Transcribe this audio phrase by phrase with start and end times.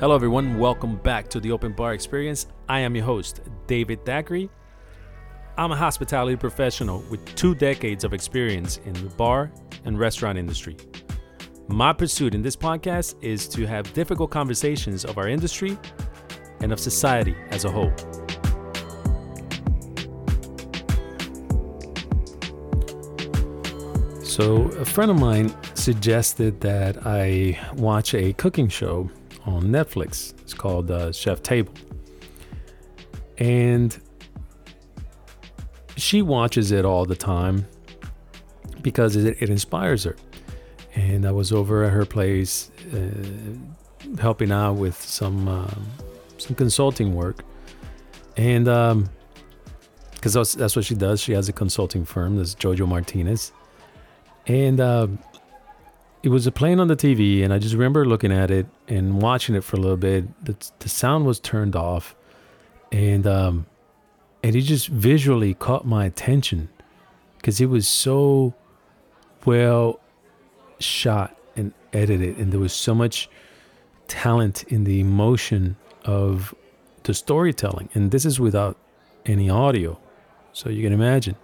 [0.00, 0.60] Hello, everyone.
[0.60, 2.46] Welcome back to the Open Bar Experience.
[2.68, 4.48] I am your host, David Thackeray.
[5.56, 9.50] I'm a hospitality professional with two decades of experience in the bar
[9.84, 10.76] and restaurant industry.
[11.66, 15.76] My pursuit in this podcast is to have difficult conversations of our industry
[16.60, 17.92] and of society as a whole.
[24.22, 29.10] So, a friend of mine suggested that I watch a cooking show
[29.48, 30.34] on Netflix.
[30.42, 31.72] It's called uh, Chef Table.
[33.38, 33.98] And
[35.96, 37.66] she watches it all the time
[38.82, 40.16] because it, it inspires her.
[40.94, 45.86] And I was over at her place uh, helping out with some um,
[46.38, 47.44] some consulting work,
[48.36, 51.20] and because um, that's, that's what she does.
[51.20, 52.36] She has a consulting firm.
[52.36, 53.52] That's Jojo Martinez,
[54.46, 55.08] and uh,
[56.22, 59.22] it was a playing on the TV, and I just remember looking at it and
[59.22, 60.44] watching it for a little bit.
[60.44, 62.16] The, the sound was turned off,
[62.90, 63.66] and um,
[64.42, 66.68] and it just visually caught my attention
[67.36, 68.54] because it was so
[69.44, 70.00] well
[70.80, 73.28] shot and edited, and there was so much
[74.08, 76.54] talent in the emotion of
[77.04, 77.90] the storytelling.
[77.94, 78.76] And this is without
[79.24, 80.00] any audio,
[80.52, 81.36] so you can imagine.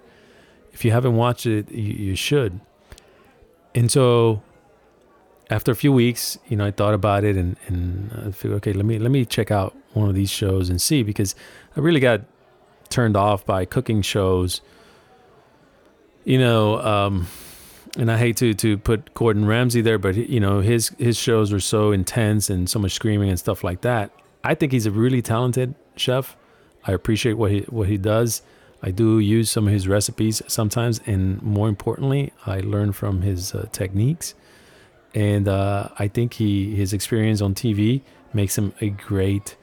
[0.72, 2.60] If you haven't watched it, you, you should.
[3.76, 4.42] And so
[5.54, 8.72] after a few weeks, you know, I thought about it and, and I figured, okay,
[8.72, 11.36] let me let me check out one of these shows and see because
[11.76, 12.22] I really got
[12.88, 14.60] turned off by cooking shows.
[16.24, 17.28] You know, um,
[17.96, 21.52] and I hate to to put Gordon Ramsay there, but you know his his shows
[21.52, 24.10] were so intense and so much screaming and stuff like that.
[24.42, 26.36] I think he's a really talented chef.
[26.84, 28.42] I appreciate what he what he does.
[28.82, 33.54] I do use some of his recipes sometimes, and more importantly, I learn from his
[33.54, 34.34] uh, techniques
[35.14, 39.56] and uh, I think he his experience on TV makes him a great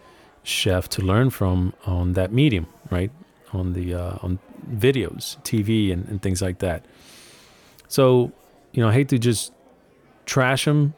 [0.44, 3.11] chef to learn from on that medium, right?
[3.53, 6.85] On the uh, on videos, TV, and, and things like that.
[7.88, 8.31] So,
[8.72, 9.51] you know, I hate to just
[10.25, 10.94] trash him,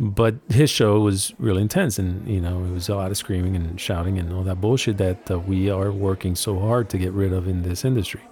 [0.00, 3.54] but his show was really intense, and you know, it was a lot of screaming
[3.54, 7.12] and shouting and all that bullshit that uh, we are working so hard to get
[7.12, 8.22] rid of in this industry.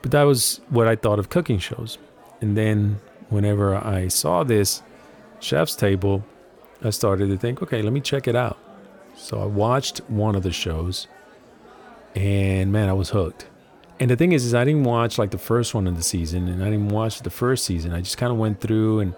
[0.00, 1.98] But that was what I thought of cooking shows,
[2.40, 2.98] and then
[3.32, 4.82] whenever I saw this
[5.40, 6.24] chef's table,
[6.84, 8.58] I started to think, okay, let me check it out.
[9.16, 11.06] So I watched one of the shows
[12.14, 13.46] and man, I was hooked.
[13.98, 16.48] And the thing is, is I didn't watch like the first one of the season
[16.48, 17.92] and I didn't watch the first season.
[17.92, 19.14] I just kind of went through and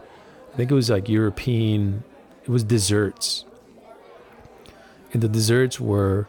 [0.53, 2.05] I think it was like European,
[2.43, 3.45] it was desserts.
[5.13, 6.29] And the desserts were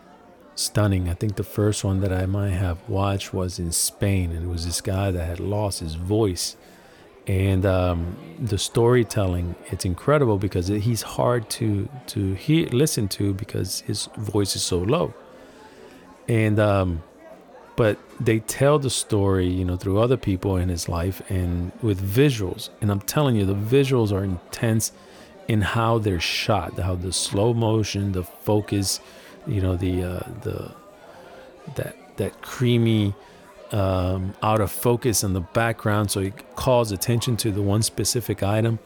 [0.56, 1.10] stunning.
[1.10, 4.50] I think the first one that I might have watched was in Spain and it
[4.50, 6.56] was this guy that had lost his voice
[7.28, 13.82] and um, the storytelling it's incredible because he's hard to to hear listen to because
[13.82, 15.14] his voice is so low.
[16.28, 17.04] And um,
[17.76, 22.00] but they tell the story you know through other people in his life and with
[22.02, 22.70] visuals.
[22.82, 24.92] And i'm telling you the visuals are intense
[25.48, 29.00] in how they're shot how the slow motion the focus
[29.46, 30.72] you know the uh, the
[31.76, 33.14] that that creamy
[33.72, 38.44] um, out of focus in the background, so it calls attention to the one specific
[38.44, 38.80] item.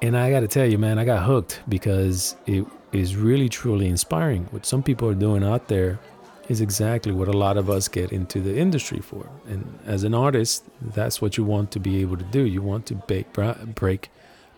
[0.00, 3.86] And I got to tell you, man, I got hooked because it is really truly
[3.86, 4.46] inspiring.
[4.50, 6.00] What some people are doing out there
[6.48, 9.28] is exactly what a lot of us get into the industry for.
[9.46, 12.44] And as an artist, that's what you want to be able to do.
[12.44, 14.10] You want to break, break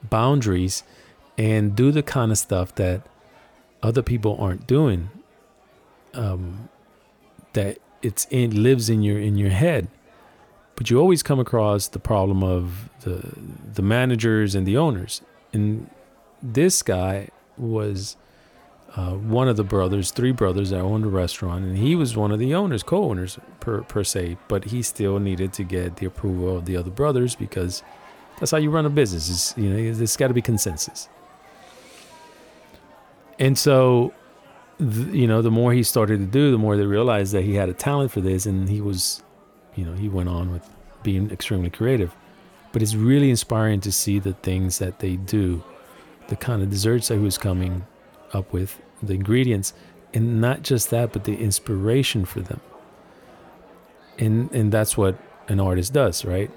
[0.09, 0.83] boundaries
[1.37, 3.03] and do the kind of stuff that
[3.83, 5.11] other people aren't doing.
[6.15, 6.69] Um,
[7.53, 9.89] that it's in lives in your in your head.
[10.77, 13.33] But you always come across the problem of the
[13.75, 15.23] the managers and the owners.
[15.53, 15.89] And
[16.43, 18.17] this guy was
[18.97, 22.31] uh, one of the brothers three brothers that owned a restaurant and he was one
[22.33, 26.57] of the owners co-owners per, per se but he still needed to get the approval
[26.57, 27.83] of the other brothers because
[28.39, 29.31] that's how you run a business.
[29.31, 31.09] It's, you know there's got to be consensus.
[33.39, 34.12] And so
[34.79, 37.69] you know, the more he started to do, the more they realized that he had
[37.69, 39.23] a talent for this, and he was,
[39.75, 40.69] you know, he went on with
[41.03, 42.15] being extremely creative.
[42.73, 45.62] But it's really inspiring to see the things that they do,
[46.29, 47.87] the kind of desserts that he was coming
[48.32, 49.75] up with, the ingredients,
[50.12, 52.61] and not just that, but the inspiration for them.
[54.19, 55.19] And and that's what
[55.49, 56.50] an artist does, right?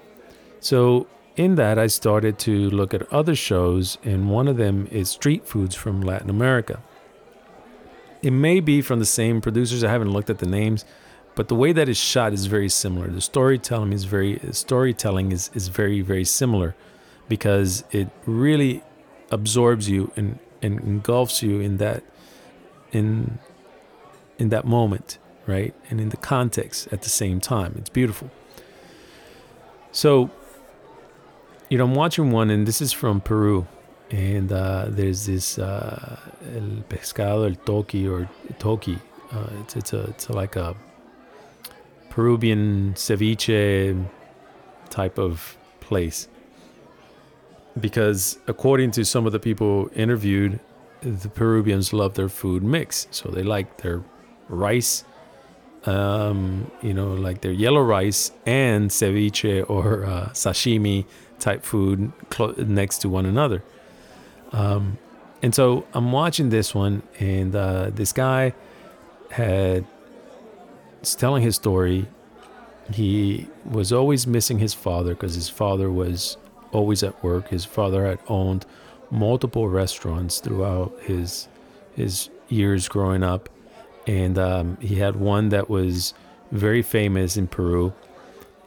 [0.60, 5.10] So in that, I started to look at other shows, and one of them is
[5.10, 6.82] street foods from Latin America.
[8.22, 9.84] It may be from the same producers.
[9.84, 10.86] I haven't looked at the names,
[11.36, 13.08] but the way that it's shot is very similar.
[13.08, 16.76] The storytelling is very storytelling is is very very similar
[17.30, 18.84] because it really
[19.32, 22.04] absorbs you and and engulfs you in that
[22.92, 23.40] in
[24.40, 25.74] in that moment, right?
[25.90, 27.76] And in the context at the same time.
[27.78, 28.30] It's beautiful.
[29.92, 30.30] So,
[31.70, 33.68] you know, I'm watching one, and this is from Peru,
[34.12, 36.20] and uh, there's this uh,
[36.56, 38.98] el pescado el toki or toki.
[39.32, 40.76] Uh, it's it's a it's like a
[42.10, 44.06] Peruvian ceviche
[44.90, 46.28] type of place.
[47.80, 50.60] Because according to some of the people interviewed,
[51.02, 54.04] the Peruvians love their food mix, so they like their
[54.50, 55.04] rice,
[55.86, 61.06] um, you know, like their yellow rice and ceviche or uh, sashimi
[61.40, 62.12] type food
[62.58, 63.62] next to one another.
[64.52, 64.98] Um,
[65.42, 68.54] and so I'm watching this one, and uh, this guy
[69.32, 69.86] had
[71.02, 72.08] is telling his story.
[72.92, 76.38] He was always missing his father because his father was
[76.72, 77.50] always at work.
[77.50, 78.66] His father had owned
[79.12, 81.48] multiple restaurants throughout his
[81.96, 83.50] his years growing up,
[84.06, 86.14] and um, he had one that was
[86.52, 87.94] very famous in Peru,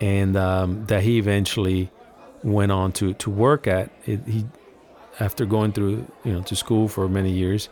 [0.00, 1.90] and um, that he eventually
[2.42, 3.90] went on to to work at.
[4.06, 4.46] It, he
[5.20, 7.68] after going through you know to school for many years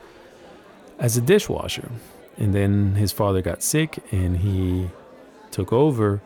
[0.99, 1.91] as a dishwasher,
[2.37, 4.89] and then his father got sick and he
[5.51, 6.21] took over.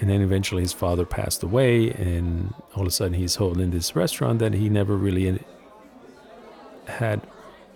[0.00, 3.94] And then eventually his father passed away, and all of a sudden he's holding this
[3.94, 5.38] restaurant that he never really
[6.86, 7.20] had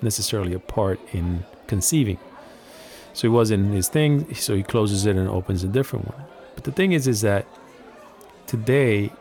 [0.00, 2.18] necessarily a part in conceiving.
[3.12, 4.34] So it wasn't his thing.
[4.34, 6.26] So he closes it and opens a different one.
[6.54, 7.46] But the thing is, is that
[8.46, 9.12] today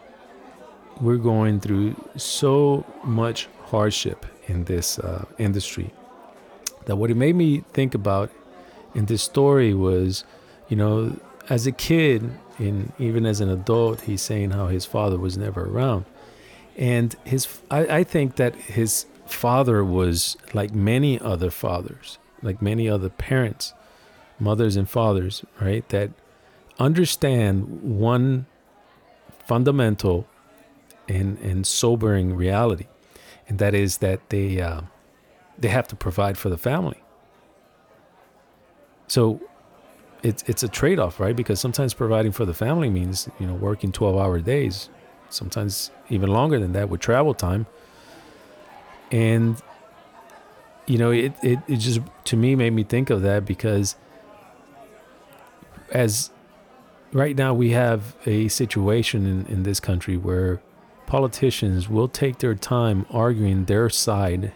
[1.01, 5.92] we're going through so much hardship in this uh, industry
[6.86, 8.30] that what it made me think about
[8.94, 10.24] in this story was,
[10.68, 11.18] you know,
[11.50, 15.63] as a kid and even as an adult, he's saying how his father was never
[15.66, 16.06] around,
[16.78, 22.88] and his I, I think that his father was like many other fathers, like many
[22.88, 23.74] other parents
[24.40, 26.12] mothers and fathers, right, that
[26.80, 28.45] understand one
[29.45, 30.28] fundamental
[31.07, 32.88] and, and sobering reality,
[33.47, 34.81] and that is that they uh,
[35.57, 37.01] they have to provide for the family.
[39.07, 39.41] So
[40.23, 41.35] it's it's a trade off, right?
[41.35, 44.89] Because sometimes providing for the family means you know working twelve hour days,
[45.29, 47.65] sometimes even longer than that with travel time.
[49.11, 49.61] And
[50.88, 53.95] you know it, it, it just to me made me think of that because
[55.91, 56.31] as
[57.11, 60.61] right now we have a situation in, in this country where
[61.05, 64.53] politicians will take their time arguing their side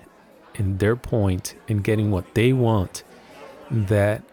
[0.55, 3.03] and their point and getting what they want
[3.69, 4.23] that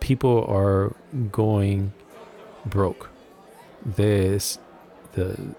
[0.00, 0.94] people are
[1.30, 1.92] going
[2.66, 3.08] broke
[3.84, 4.58] this
[5.12, 5.54] the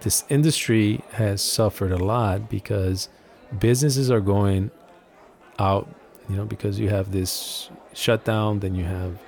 [0.00, 3.08] this industry has suffered a lot because
[3.58, 4.70] businesses are going
[5.58, 5.88] out
[6.28, 9.18] you know because you have this shutdown then you have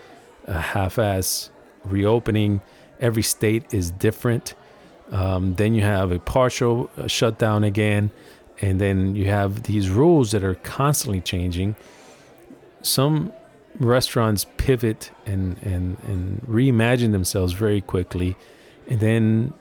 [0.47, 1.51] a half-ass
[1.85, 2.61] reopening.
[3.01, 4.55] Every state is different.
[5.13, 8.11] Um, then you have a partial uh, shutdown again,
[8.61, 11.77] and then you have these rules that are constantly changing.
[12.81, 13.33] Some
[13.79, 18.37] restaurants pivot and and and reimagine themselves very quickly,
[18.89, 19.53] and then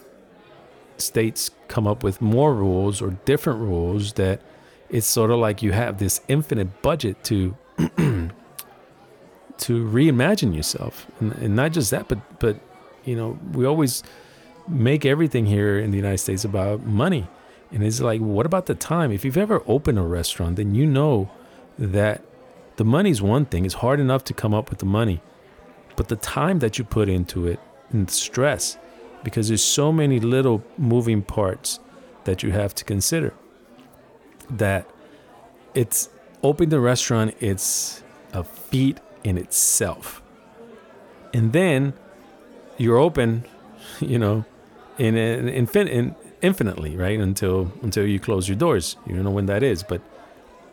[0.98, 4.42] states come up with more rules or different rules that
[4.90, 7.56] it's sort of like you have this infinite budget to
[9.58, 12.58] to reimagine yourself, and, and not just that, but but
[13.04, 14.02] you know we always
[14.68, 17.28] make everything here in the United States about money,
[17.72, 19.12] and it's like what about the time?
[19.12, 21.30] If you've ever opened a restaurant, then you know
[21.78, 22.24] that
[22.76, 25.22] the money's one thing; it's hard enough to come up with the money,
[25.96, 27.60] but the time that you put into it
[27.92, 28.78] and stress,
[29.24, 31.80] because there's so many little moving parts
[32.24, 33.34] that you have to consider.
[34.50, 34.90] That
[35.74, 36.10] it's
[36.44, 38.04] opening the restaurant, it's
[38.34, 40.22] a feat in itself.
[41.34, 41.94] And then
[42.78, 43.46] you're open,
[44.00, 44.46] you know,
[44.98, 47.20] in, in, in infinitely, right?
[47.20, 48.98] Until until you close your doors.
[49.06, 50.02] You don't know when that is, but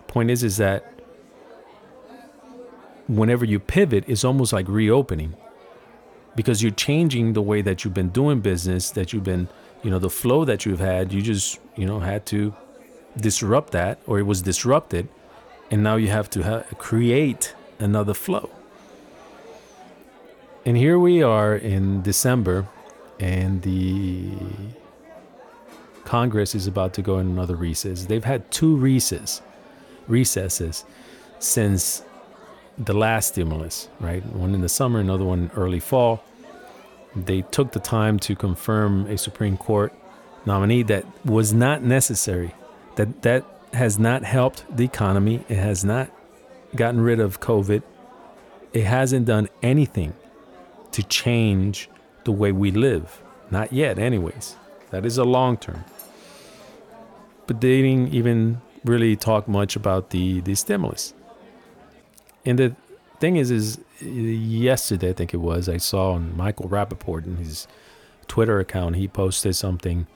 [0.06, 0.92] point is is that
[3.06, 5.34] whenever you pivot, it's almost like reopening
[6.36, 9.48] because you're changing the way that you've been doing business, that you've been,
[9.82, 11.12] you know, the flow that you've had.
[11.12, 12.54] You just, you know, had to
[13.16, 15.08] disrupt that, or it was disrupted,
[15.70, 18.50] and now you have to ha- create another flow.
[20.64, 22.68] And here we are in December,
[23.20, 24.30] and the
[26.04, 28.06] Congress is about to go in another recess.
[28.06, 29.42] They've had two recesses,
[30.06, 30.84] recesses
[31.38, 32.02] since
[32.78, 34.24] the last stimulus, right?
[34.26, 36.24] One in the summer, another one in early fall.
[37.16, 39.92] They took the time to confirm a Supreme Court
[40.46, 42.54] nominee that was not necessary.
[42.96, 43.44] That that
[43.74, 45.44] has not helped the economy.
[45.48, 46.10] It has not
[46.74, 47.82] gotten rid of COVID.
[48.72, 50.14] It hasn't done anything
[50.92, 51.88] to change
[52.28, 53.22] the way we live.
[53.50, 54.54] Not yet, anyways.
[54.90, 55.82] That is a long term.
[57.46, 61.14] But they didn't even really talk much about the, the stimulus.
[62.44, 62.76] And the
[63.18, 67.66] thing is, is yesterday, I think it was, I saw on Michael Rapaport in his
[68.26, 70.06] Twitter account, he posted something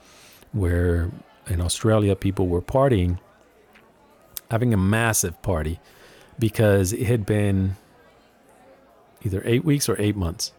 [0.51, 1.09] where
[1.47, 3.17] in Australia people were partying,
[4.51, 5.79] having a massive party
[6.37, 7.75] because it had been
[9.23, 10.53] either eight weeks or eight months.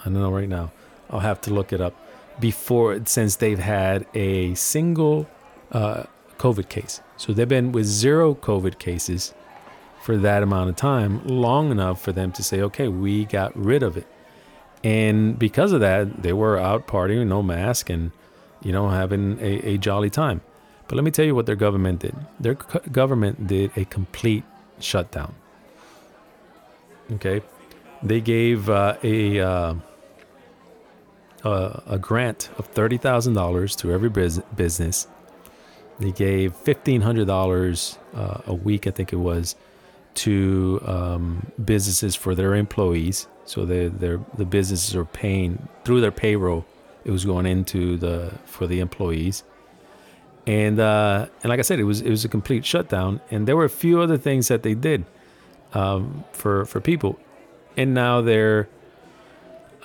[0.00, 0.72] I don't know right now.
[1.10, 1.94] I'll have to look it up
[2.40, 5.28] before since they've had a single
[5.72, 6.04] uh,
[6.38, 7.00] COVID case.
[7.16, 9.34] So they've been with zero COVID cases
[10.02, 13.82] for that amount of time, long enough for them to say, okay, we got rid
[13.82, 14.06] of it.
[14.84, 18.12] And because of that, they were out partying, no mask, and
[18.62, 20.42] you know having a, a jolly time.
[20.86, 22.14] But let me tell you what their government did.
[22.38, 24.44] Their government did a complete
[24.78, 25.34] shutdown.
[27.14, 27.42] Okay,
[28.02, 29.74] they gave uh, a uh,
[31.46, 35.08] a, a grant of thirty thousand dollars to every business.
[35.98, 39.56] They gave fifteen hundred dollars uh, a week, I think it was,
[40.14, 43.28] to um, businesses for their employees.
[43.44, 46.64] So they, the businesses are paying through their payroll.
[47.04, 49.44] It was going into the for the employees,
[50.46, 53.20] and uh, and like I said, it was it was a complete shutdown.
[53.30, 55.04] And there were a few other things that they did
[55.72, 57.18] um, for for people,
[57.76, 58.68] and now they're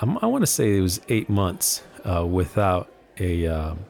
[0.02, 3.86] I want to say it was eight months uh, without a um,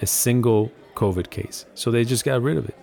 [0.00, 1.66] a single COVID case.
[1.74, 2.76] So they just got rid of it.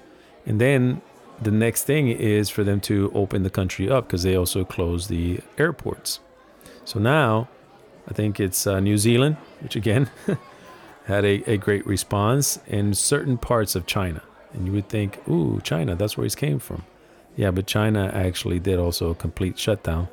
[0.45, 1.01] And then
[1.41, 5.09] the next thing is for them to open the country up because they also closed
[5.09, 6.19] the airports.
[6.85, 7.49] So now
[8.07, 10.09] I think it's uh, New Zealand, which again
[11.05, 14.21] had a, a great response in certain parts of China.
[14.53, 16.83] And you would think, ooh, China, that's where he came from.
[17.35, 20.07] Yeah, but China actually did also a complete shutdown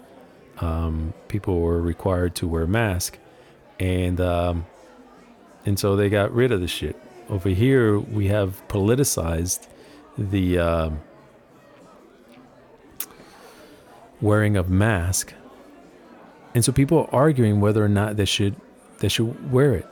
[0.60, 3.18] um, people were required to wear masks,
[3.80, 4.66] and um,
[5.64, 6.96] and so they got rid of the shit.
[7.28, 9.66] Over here, we have politicized
[10.16, 10.90] the uh,
[14.20, 15.34] wearing of mask,
[16.54, 18.54] and so people are arguing whether or not they should
[19.00, 19.86] they should wear it,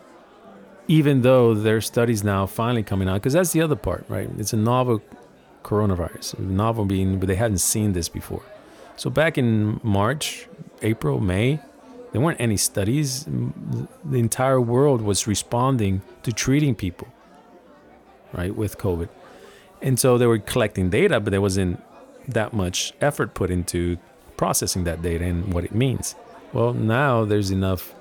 [0.87, 3.15] even though there are studies now finally coming out.
[3.15, 4.31] Because that's the other part, right?
[4.39, 5.03] It's a novel
[5.65, 8.43] coronavirus, novel being, but they hadn't seen this before.
[8.97, 10.47] So back in March,
[10.83, 11.61] April, May,
[12.13, 13.25] there weren't any studies.
[13.25, 17.09] The entire world was responding to treating people,
[18.33, 19.09] right, with COVID.
[19.81, 21.83] And so they were collecting data, but there wasn't
[22.29, 23.99] that much effort put into
[24.37, 26.15] processing that data and what it means.
[26.53, 27.95] Well, now there's enough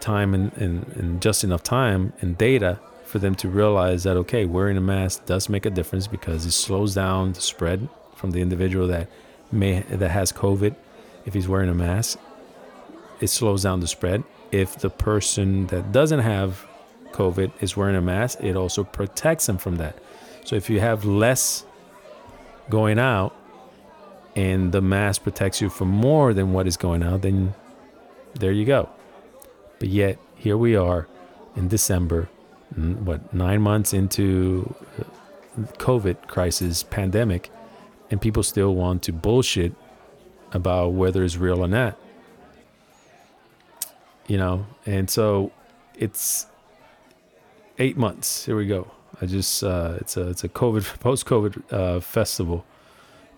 [0.00, 4.44] time and, and, and just enough time and data for them to realize that, okay,
[4.44, 8.40] wearing a mask does make a difference because it slows down the spread from the
[8.40, 9.08] individual that
[9.54, 10.74] may that has COVID
[11.24, 12.18] if he's wearing a mask,
[13.20, 14.24] it slows down the spread.
[14.52, 16.66] If the person that doesn't have
[17.12, 19.98] COVID is wearing a mask, it also protects them from that.
[20.44, 21.64] So if you have less
[22.68, 23.34] going out
[24.36, 27.54] and the mask protects you from more than what is going out, then
[28.34, 28.90] there you go.
[29.78, 31.06] But yet, here we are
[31.56, 32.28] in December,
[32.76, 37.50] what, nine months into uh, COVID crisis, pandemic,
[38.14, 39.74] and people still want to bullshit
[40.52, 41.98] about whether it's real or not.
[44.28, 45.50] You know, and so
[45.96, 46.46] it's
[47.80, 48.44] eight months.
[48.44, 48.88] Here we go.
[49.20, 52.64] I just uh, it's a it's a COVID post COVID uh, festival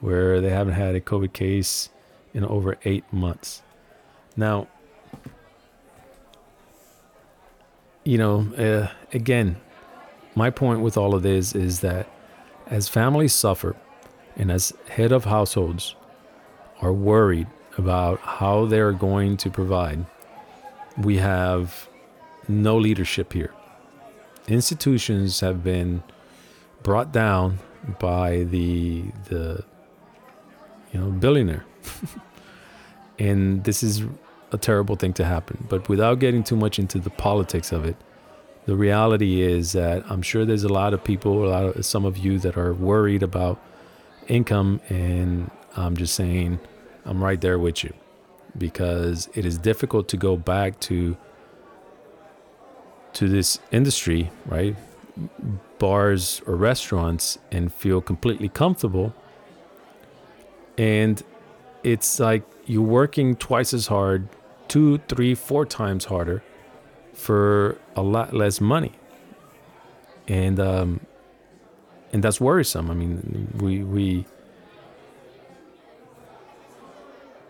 [0.00, 1.88] where they haven't had a COVID case
[2.34, 3.62] in over eight months.
[4.36, 4.68] Now,
[8.04, 9.56] you know, uh, again,
[10.34, 12.06] my point with all of this is that
[12.66, 13.74] as families suffer
[14.36, 15.94] and as head of households,
[16.80, 17.46] are worried
[17.78, 20.04] about how they're going to provide,
[20.98, 21.88] we have
[22.48, 23.52] no leadership here.
[24.48, 26.02] Institutions have been
[26.82, 27.58] brought down
[27.98, 29.64] by the the
[30.92, 31.64] you know billionaire.
[33.18, 34.04] and this is
[34.52, 35.66] a terrible thing to happen.
[35.68, 37.96] But without getting too much into the politics of it,
[38.66, 42.04] the reality is that I'm sure there's a lot of people, a lot of some
[42.04, 43.60] of you that are worried about
[44.28, 46.58] income and I'm just saying,
[47.04, 47.92] I'm right there with you
[48.58, 51.16] because it is difficult to go back to
[53.14, 54.76] to this industry, right?
[55.78, 59.14] Bars or restaurants and feel completely comfortable.
[60.76, 61.22] And
[61.82, 64.28] it's like you're working twice as hard,
[64.68, 66.42] two, three, four times harder
[67.14, 68.92] for a lot less money.
[70.28, 71.00] And um,
[72.16, 72.90] and that's worrisome.
[72.90, 74.24] I mean, we we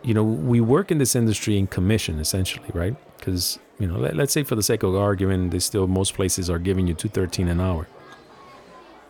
[0.03, 2.97] you know we work in this industry in commission essentially, right?
[3.17, 6.49] Because you know, let, us say for the sake of argument, they still most places
[6.49, 7.87] are giving you two thirteen an hour.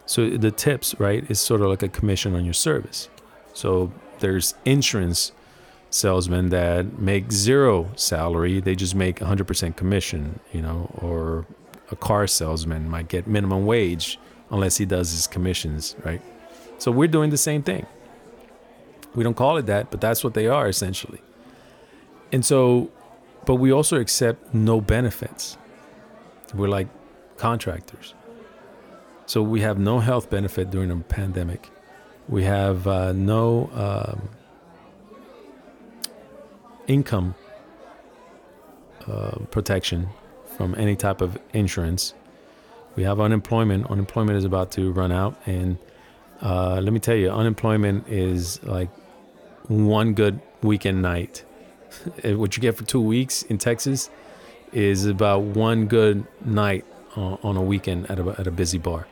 [0.06, 3.10] So the tips, right, is sort of like a commission on your service.
[3.56, 5.32] So there's insurance
[5.90, 11.48] salesmen that make zero salary; they just make 100% commission, you know, or
[11.92, 16.22] a car salesman might get minimum wage unless he does his commissions, right?
[16.78, 17.86] So we're doing the same thing.
[19.16, 21.22] We don't call it that, but that's what they are essentially.
[22.32, 22.92] And so,
[23.46, 25.58] but we also accept no benefits.
[26.54, 26.88] We're like
[27.38, 28.14] contractors.
[29.26, 31.70] So we have no health benefit during a pandemic.
[32.30, 34.30] We have uh, no um,
[36.88, 37.36] income
[39.08, 40.10] uh, protection
[40.58, 42.14] from any type of insurance.
[42.98, 43.92] We have unemployment.
[43.92, 45.78] Unemployment is about to run out, and
[46.42, 48.90] uh, let me tell you, unemployment is like
[49.68, 51.46] one good weekend night.
[52.24, 54.10] what you get for two weeks in Texas
[54.74, 56.86] is about one good night
[57.16, 59.08] on, on a weekend at a, at a busy bar,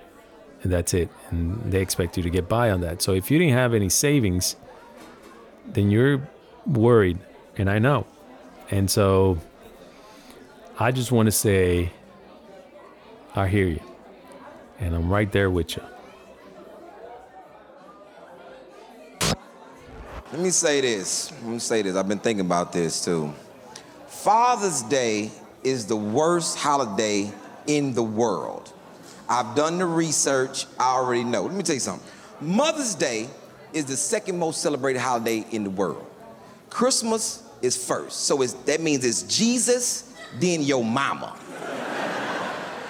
[0.63, 1.10] and that's it.
[1.30, 3.04] And they expect you to get by on that.
[3.04, 4.56] So if you didn't have any savings,
[5.68, 6.27] then you're
[6.65, 7.20] worried,
[7.56, 8.08] and I know.
[8.72, 9.38] And so
[10.80, 11.92] I just want to say
[13.36, 13.82] I hear you.
[14.80, 15.84] And I'm right there with you.
[20.32, 21.32] Let me say this.
[21.32, 21.96] Let me say this.
[21.96, 23.34] I've been thinking about this too.
[24.08, 25.32] Father's Day
[25.63, 27.32] is the worst holiday
[27.68, 28.72] in the world.
[29.27, 30.65] I've done the research.
[30.80, 31.44] I already know.
[31.44, 32.08] Let me tell you something.
[32.42, 33.30] Mother's Day
[33.74, 36.06] is the second most celebrated holiday in the world.
[36.70, 38.22] Christmas is first.
[38.22, 41.38] So that means it's Jesus, then your mama.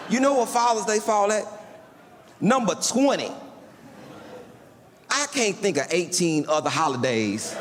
[0.10, 1.46] You know what Father's Day fall at?
[2.40, 3.32] Number 20.
[5.10, 7.56] I can't think of 18 other holidays.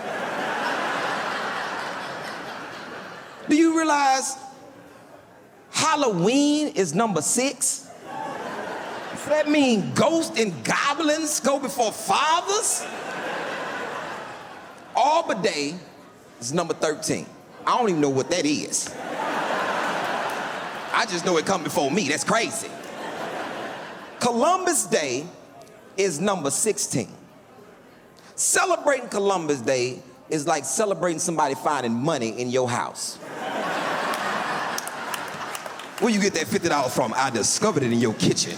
[3.49, 4.37] Do you realize
[5.71, 7.89] Halloween is number six?
[9.13, 12.87] Does that mean ghosts and goblins go before fathers?
[14.97, 15.75] Arbor Day
[16.41, 17.27] is number 13.
[17.67, 18.95] I don't even know what that is.
[20.95, 22.09] I just know it come before me.
[22.09, 22.69] That's crazy.
[24.21, 25.27] Columbus Day
[25.97, 27.09] is number 16.
[28.37, 33.17] Celebrating Columbus Day is like celebrating somebody finding money in your house.
[35.99, 37.13] Where you get that $50 from?
[37.17, 38.57] I discovered it in your kitchen.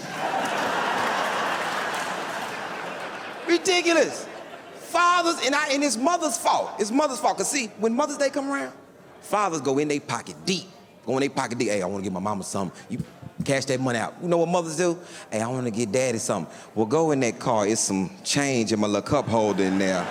[3.49, 4.27] Ridiculous.
[4.75, 6.73] Fathers, and, I, and it's mother's fault.
[6.79, 7.39] It's mother's fault.
[7.39, 8.73] Because see, when Mother's Day come around,
[9.21, 10.67] fathers go in their pocket deep
[11.07, 12.77] Go in their pocket, hey, I want to give my mama something.
[12.89, 12.99] You
[13.45, 14.15] cash that money out.
[14.21, 14.99] You know what mothers do?
[15.31, 16.53] Hey, I want to get daddy something.
[16.75, 17.67] Well, go in that car.
[17.67, 20.07] It's some change in my little cup holder in there.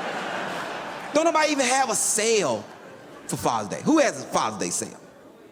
[1.13, 2.63] Don't nobody even have a sale
[3.27, 3.81] for Father's Day.
[3.83, 4.99] Who has a Father's Day sale?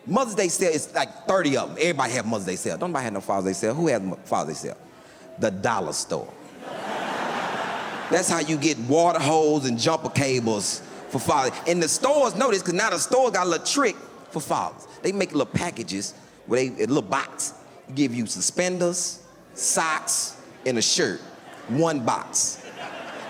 [0.06, 1.78] Mother's Day sale is like 30 of them.
[1.80, 2.78] Everybody have Mother's Day sale.
[2.78, 3.74] Don't nobody have no Father's Day sale.
[3.74, 4.78] Who has Father's Day sale?
[5.40, 6.32] The dollar store.
[8.10, 11.56] That's how you get water hose and jumper cables for Father.
[11.68, 13.96] And the stores know this because now the store got a little trick
[14.34, 14.88] for fathers.
[15.02, 16.14] They make little packages
[16.46, 17.54] where they, a little box,
[17.96, 21.22] give you suspenders, socks, and a shirt.
[21.70, 22.66] One box.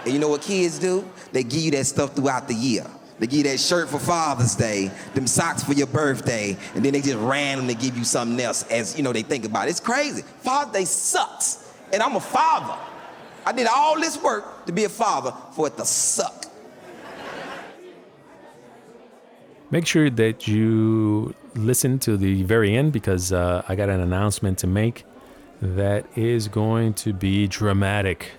[0.05, 1.07] And you know what kids do?
[1.31, 2.85] They give you that stuff throughout the year.
[3.19, 6.93] They give you that shirt for Father's Day, them socks for your birthday, and then
[6.93, 9.71] they just randomly give you something else as you know they think about it.
[9.71, 10.23] It's crazy.
[10.39, 11.71] Father's Day sucks.
[11.93, 12.75] And I'm a father.
[13.45, 16.45] I did all this work to be a father for it to suck.
[19.73, 24.59] Make sure that you listen to the very end because uh, I got an announcement
[24.59, 25.03] to make
[25.63, 28.33] that is going to be dramatic.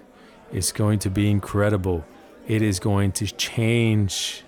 [0.52, 2.04] It's going to be incredible.
[2.46, 4.44] It is going to change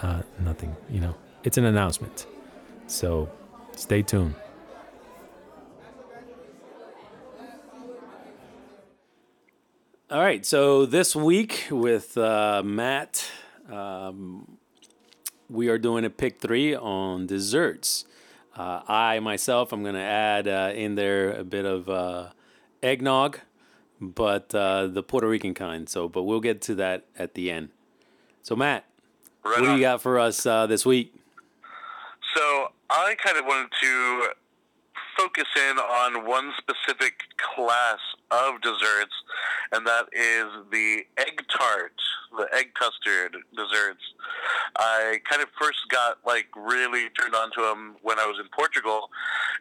[0.00, 1.16] uh, nothing, you know.
[1.44, 2.24] It's an announcement.
[2.86, 3.28] So
[3.76, 4.36] stay tuned.
[10.10, 13.30] All right, so this week with uh, Matt,
[13.70, 14.56] um,
[15.50, 18.04] we are doing a pick three on desserts.
[18.56, 22.30] Uh, I myself, I'm going to add uh, in there a bit of uh,
[22.82, 23.40] eggnog,
[24.00, 25.88] but uh, the Puerto Rican kind.
[25.88, 27.70] So, but we'll get to that at the end.
[28.42, 28.84] So, Matt,
[29.44, 29.74] right what on.
[29.74, 31.14] do you got for us uh, this week?
[32.34, 34.28] So, I kind of wanted to
[35.16, 37.22] focus in on one specific
[37.54, 37.98] class
[38.30, 39.14] of desserts,
[39.72, 41.94] and that is the egg tart,
[42.36, 44.02] the egg custard desserts.
[44.76, 48.46] I kind of first got like really turned on to them when I was in
[48.56, 49.10] Portugal,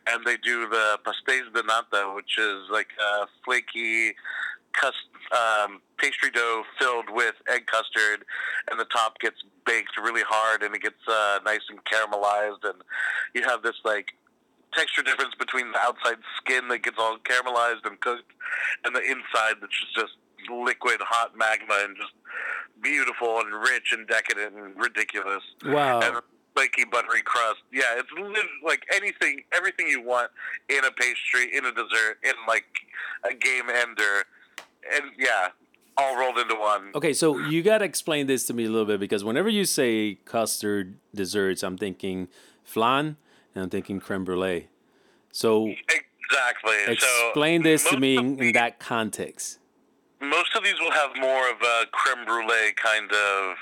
[0.07, 4.15] and they do the pastéis de nata, which is like a flaky
[4.73, 4.93] cus-
[5.31, 8.25] um, pastry dough filled with egg custard,
[8.69, 12.81] and the top gets baked really hard, and it gets uh, nice and caramelized, and
[13.33, 14.13] you have this like
[14.73, 18.31] texture difference between the outside skin that gets all caramelized and cooked,
[18.85, 20.13] and the inside that's just
[20.51, 22.11] liquid hot magma and just
[22.81, 25.43] beautiful and rich and decadent and ridiculous.
[25.65, 26.01] Wow.
[26.01, 26.21] And
[26.55, 27.59] flaky buttery crust.
[27.71, 28.09] Yeah, it's
[28.65, 30.31] like anything, everything you want
[30.67, 32.65] in a pastry, in a dessert, in like
[33.23, 34.25] a game ender,
[34.93, 35.49] and yeah,
[35.97, 36.91] all rolled into one.
[36.95, 39.65] Okay, so you got to explain this to me a little bit because whenever you
[39.65, 42.27] say custard desserts, I'm thinking
[42.63, 43.17] flan
[43.59, 44.67] and I'm thinking creme brulee.
[45.31, 46.75] So Exactly.
[46.87, 49.59] explain so this to me in, in that context.
[50.21, 53.55] most of these will have more of a creme brulee kind of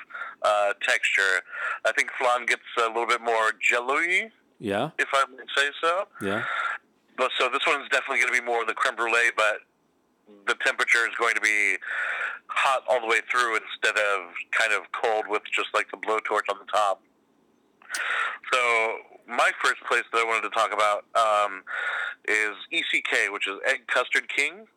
[0.43, 1.41] uh, texture.
[1.85, 4.29] I think flan gets a little bit more jello-y,
[4.59, 6.07] Yeah, if I may say so.
[6.21, 6.43] yeah.
[7.17, 9.61] But so this one's definitely going to be more of the creme brulee, but
[10.45, 11.77] the temperature is going to be
[12.47, 16.45] hot all the way through instead of kind of cold with just like the blowtorch
[16.51, 17.01] on the top.
[18.51, 18.59] So
[19.27, 21.63] my first place that I wanted to talk about um,
[22.25, 24.67] is ECK, which is Egg Custard King.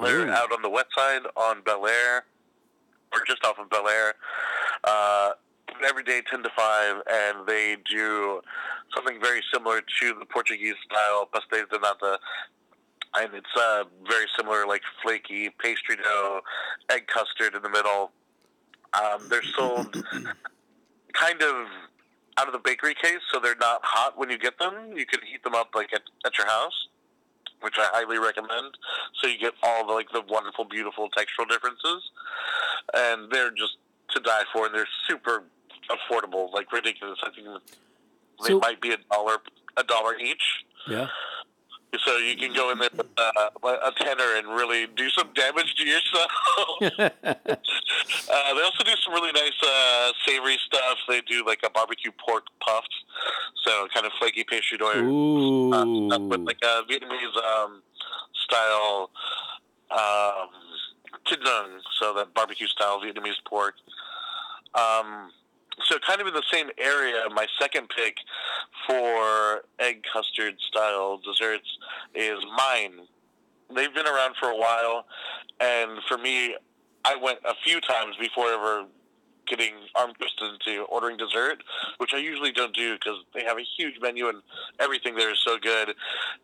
[0.00, 2.22] They're out on the west side on Bellaire,
[3.12, 4.12] or just off of Bellaire.
[4.84, 5.32] Uh,
[5.84, 8.40] every day 10 to 5, and they do
[8.94, 12.18] something very similar to the Portuguese style pastéis de nata.
[13.14, 16.40] And it's uh, very similar, like flaky pastry dough,
[16.90, 18.12] egg custard in the middle.
[18.94, 19.92] Um, they're sold
[21.12, 21.66] kind of
[22.38, 24.74] out of the bakery case, so they're not hot when you get them.
[24.96, 26.88] You can heat them up like at, at your house,
[27.60, 28.76] which I highly recommend.
[29.20, 32.02] So you get all the like the wonderful, beautiful textural differences,
[32.94, 33.76] and they're just
[34.10, 35.44] to die for, and they're super
[35.90, 37.18] affordable, like ridiculous.
[37.22, 37.46] I think
[38.42, 39.38] they So- might be a dollar
[39.76, 40.64] a dollar each.
[40.88, 41.08] Yeah.
[41.98, 45.74] So you can go in there with uh, a tenor and really do some damage
[45.74, 46.30] to yourself.
[46.80, 50.98] uh, they also do some really nice uh, savory stuff.
[51.06, 52.88] They do like a barbecue pork puffs,
[53.64, 57.82] so kind of flaky pastry dough uh, stuff with like a Vietnamese um,
[58.34, 59.10] style
[59.90, 60.48] um,
[61.28, 61.40] thịt
[62.00, 63.74] so that barbecue style Vietnamese pork.
[64.74, 65.30] Um,
[65.84, 68.16] so kind of in the same area, my second pick
[68.86, 71.78] for egg custard style desserts
[72.14, 73.06] is Mein.
[73.74, 75.06] They've been around for a while,
[75.60, 76.56] and for me,
[77.04, 78.86] I went a few times before ever
[79.48, 81.62] getting arm twisted into ordering dessert,
[81.98, 84.40] which I usually don't do because they have a huge menu and
[84.78, 85.94] everything there is so good.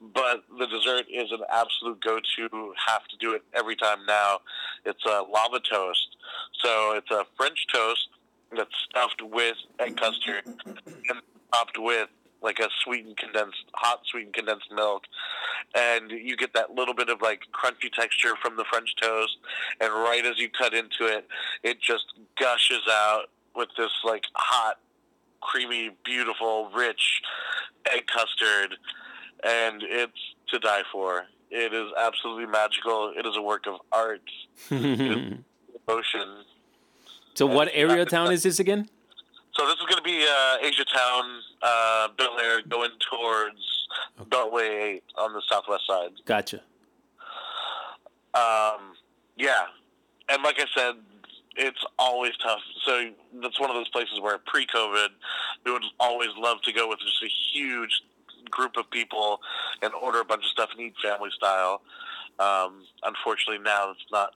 [0.01, 2.75] But the dessert is an absolute go-to.
[2.87, 4.41] Have to do it every time now.
[4.85, 6.17] It's a lava toast.
[6.63, 8.09] So it's a French toast
[8.57, 12.09] that's stuffed with egg custard and topped with
[12.43, 15.05] like a sweetened condensed, hot sweetened condensed milk,
[15.75, 19.39] and you get that little bit of like crunchy texture from the French toast.
[19.81, 21.27] And right as you cut into it,
[21.63, 22.05] it just
[22.39, 23.25] gushes out
[23.57, 24.79] with this like hot,
[25.41, 27.23] creamy, beautiful, rich
[27.93, 28.77] egg custard,
[29.45, 30.13] and it's
[30.49, 31.25] to die for.
[31.51, 33.13] It is absolutely magical.
[33.17, 34.23] It is a work of art,
[34.71, 35.43] emotion.
[37.39, 38.89] So what area of town is this again?
[39.57, 41.25] So this is going to be uh, Asia Town,
[41.63, 43.87] uh, Bellaire, going towards
[44.29, 46.11] Beltway 8 on the southwest side.
[46.25, 46.57] Gotcha.
[48.35, 48.97] Um,
[49.37, 49.67] yeah,
[50.29, 50.97] and like I said,
[51.55, 52.59] it's always tough.
[52.85, 55.09] So that's one of those places where pre-COVID,
[55.65, 58.03] we would always love to go with just a huge
[58.51, 59.39] group of people
[59.81, 61.83] and order a bunch of stuff and eat family style.
[62.41, 64.35] Um, unfortunately, now it's not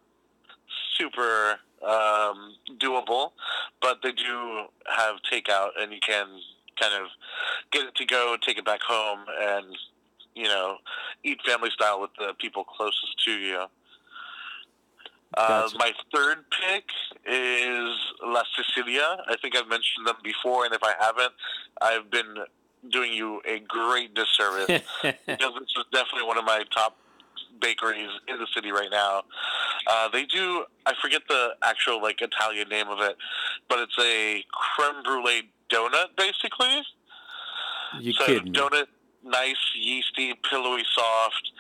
[0.96, 3.32] super um, doable,
[3.80, 6.26] but they do have takeout, and you can
[6.80, 7.08] kind of
[7.70, 9.66] get it to go, take it back home, and
[10.34, 10.78] you know,
[11.24, 13.64] eat family style with the people closest to you.
[15.34, 15.78] Uh, Gotcha.
[15.78, 16.84] my third pick
[17.26, 17.90] is
[18.22, 19.18] La Sicilia.
[19.28, 21.32] I think I've mentioned them before, and if I haven't,
[21.80, 22.36] I've been
[22.90, 24.66] doing you a great disservice
[25.02, 26.96] because this is definitely one of my top
[27.62, 29.22] bakeries in the city right now.
[29.86, 33.16] Uh, they do, I forget the actual like Italian name of it,
[33.68, 36.82] but it's a creme brulee donut basically.
[38.00, 38.86] you so kidding donut,
[39.24, 41.52] nice, yeasty, pillowy, soft,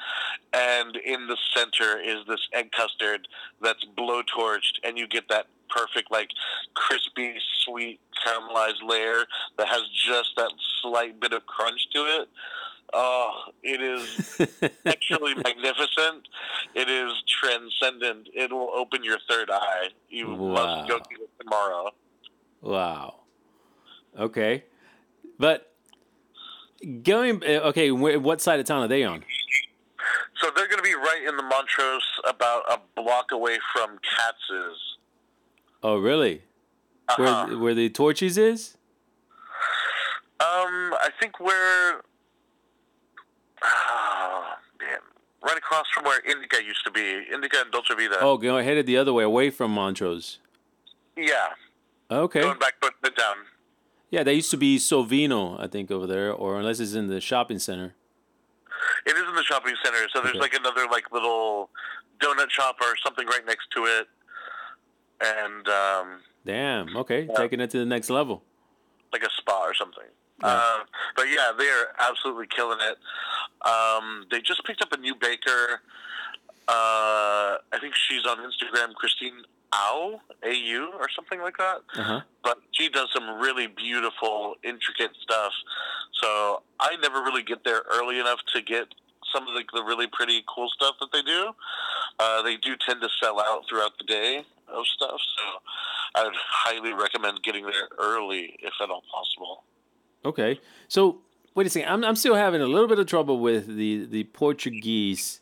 [0.52, 3.28] and in the center is this egg custard
[3.62, 6.28] that's blowtorched, and you get that perfect, like
[6.74, 7.34] crispy,
[7.64, 9.24] sweet, caramelized layer
[9.56, 10.50] that has just that
[10.82, 12.28] slight bit of crunch to it.
[12.92, 14.38] Oh, it is
[14.84, 16.28] actually magnificent.
[16.74, 18.28] It is transcendent.
[18.34, 19.88] It will open your third eye.
[20.10, 21.02] You must go Wow.
[21.10, 21.90] get it tomorrow.
[22.60, 23.20] Wow.
[24.18, 24.64] Okay.
[25.38, 25.72] But
[27.02, 29.24] going, uh, okay, what side of town are they on?
[30.42, 34.76] So they're going to be right in the Montrose, about a block away from Katz's.
[35.82, 36.42] Oh, really?
[37.08, 37.46] Uh-huh.
[37.48, 38.76] Where where the Torchy's is?
[40.40, 42.00] Um, I think we're.
[43.94, 44.98] Oh, man.
[45.42, 47.00] Right across from where Indika used to be.
[47.00, 48.18] Indika and Dolce Vita.
[48.20, 50.38] Oh, go headed the other way, away from Montrose.
[51.16, 51.48] Yeah.
[52.10, 52.40] Okay.
[52.40, 53.36] Going back the town.
[54.10, 57.20] Yeah, that used to be Sovino, I think, over there, or unless it's in the
[57.20, 57.94] shopping center.
[59.06, 60.40] It is in the shopping center, so there's Okay.
[60.40, 61.70] like another like little
[62.20, 64.08] donut shop or something right next to it.
[65.20, 66.96] And um, Damn.
[66.96, 68.42] Okay, taking it to the next level.
[69.12, 70.04] like a spa or something.
[70.44, 72.98] Um, but yeah, they are absolutely killing it.
[73.68, 75.80] Um, they just picked up a new baker.
[76.68, 81.78] Uh, I think she's on Instagram, Christine Au, A U, or something like that.
[81.96, 82.20] Uh huh.
[82.42, 85.52] But she does some really beautiful, intricate stuff.
[86.20, 88.88] So I never really get there early enough to get
[89.32, 91.52] some of the, the really pretty, cool stuff that they do.
[92.18, 95.20] Uh, they do tend to sell out throughout the day of stuff.
[95.36, 95.44] So
[96.14, 99.64] I would highly recommend getting there early if at all possible.
[100.24, 100.60] Okay.
[100.88, 101.18] So
[101.54, 101.88] wait a second.
[101.88, 105.40] I'm I'm still having a little bit of trouble with the the Portuguese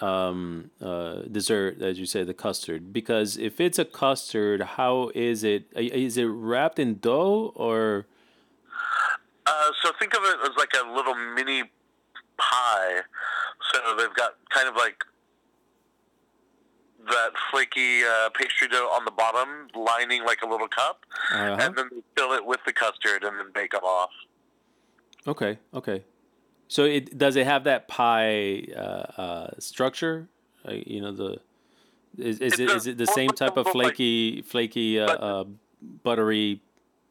[0.00, 2.92] um, uh, dessert, as you say, the custard.
[2.92, 5.66] Because if it's a custard, how is it?
[5.74, 8.06] Is it wrapped in dough or?
[9.46, 11.64] Uh, so think of it as like a little mini
[12.36, 13.00] pie.
[13.72, 15.04] So they've got kind of like
[17.06, 21.56] that flaky uh, pastry dough on the bottom, lining like a little cup, Uh-huh.
[21.60, 24.10] and then they fill it with the custard and then bake them off.
[25.26, 25.58] Okay.
[25.74, 26.04] Okay.
[26.68, 30.28] So it does it have that pie uh, uh, structure?
[30.66, 31.38] Uh, you know the.
[32.18, 35.44] Is, is It it is it the same type of flaky flaky uh, uh,
[36.02, 36.60] buttery,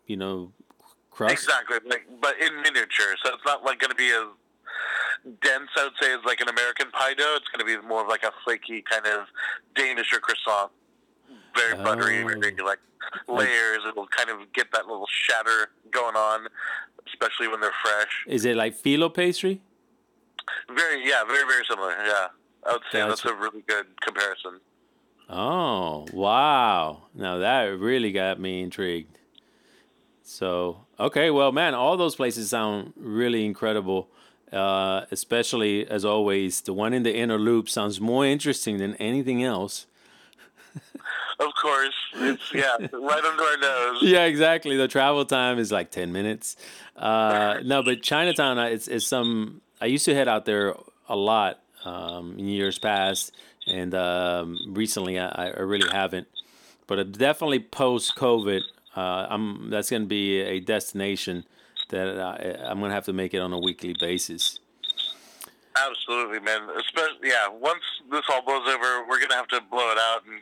[0.06, 0.52] you know,
[1.10, 1.34] crust?
[1.34, 3.16] Exactly, like, but in miniature.
[3.24, 4.28] So it's not like going to be as
[5.42, 5.70] dense.
[5.78, 7.36] I would say as like an American pie dough.
[7.38, 9.28] It's going to be more of like a flaky kind of
[9.76, 10.72] Danish or croissant.
[11.56, 12.28] Very buttery, Oh.
[12.28, 12.80] very like
[13.28, 13.80] layers.
[13.88, 16.48] It'll kind of get that little shatter going on,
[17.08, 18.24] especially when they're fresh.
[18.28, 19.62] Is it like phyllo pastry?
[20.74, 21.92] Very, yeah, very, very similar.
[21.92, 22.28] Yeah,
[22.66, 23.36] I would say that's Gotcha.
[23.36, 24.60] a really good comparison.
[25.30, 27.04] Oh, wow.
[27.14, 29.18] Now that really got me intrigued.
[30.24, 34.10] So, okay, well, man, all those places sound really incredible.
[34.52, 39.44] Uh, especially, as always, the one in the inner loop sounds more interesting than anything
[39.44, 39.86] else.
[41.40, 44.04] Of course, it's yeah, right under our nose.
[44.04, 44.78] Yeah, exactly.
[44.78, 46.56] The travel time is like 10 minutes.
[46.96, 50.76] Uh, no, but Chinatown, uh, it's, it's some, I used to head out there
[51.10, 53.36] a lot um, in years past.
[53.66, 56.28] And um, recently, I, I really haven't.
[56.86, 58.62] But uh, definitely post COVID,
[58.96, 61.46] uh, I'm that's going to be a destination
[61.92, 64.60] that I, I'm going to have to make it on a weekly basis.
[65.76, 66.68] Absolutely, man.
[66.78, 67.48] Especially, yeah.
[67.48, 70.40] Once this all blows over, we're gonna have to blow it out and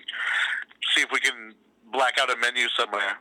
[0.96, 1.54] see if we can
[1.92, 3.20] black out a menu somewhere.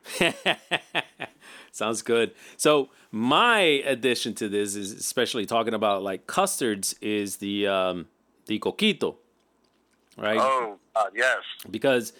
[1.72, 2.32] Sounds good.
[2.56, 8.06] So my addition to this is especially talking about like custards is the um,
[8.46, 9.16] the coquito,
[10.16, 10.38] right?
[10.40, 11.38] Oh, God, yes.
[11.70, 12.14] because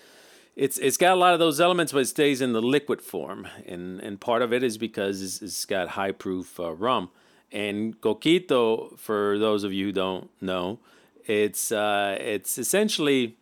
[0.59, 3.47] it's it's got a lot of those elements, but it stays in the liquid form,
[3.65, 7.11] and and part of it is because it's, it's got high proof uh, rum.
[7.53, 10.81] And coquito, for those of you who don't know,
[11.27, 13.37] it's uh, it's essentially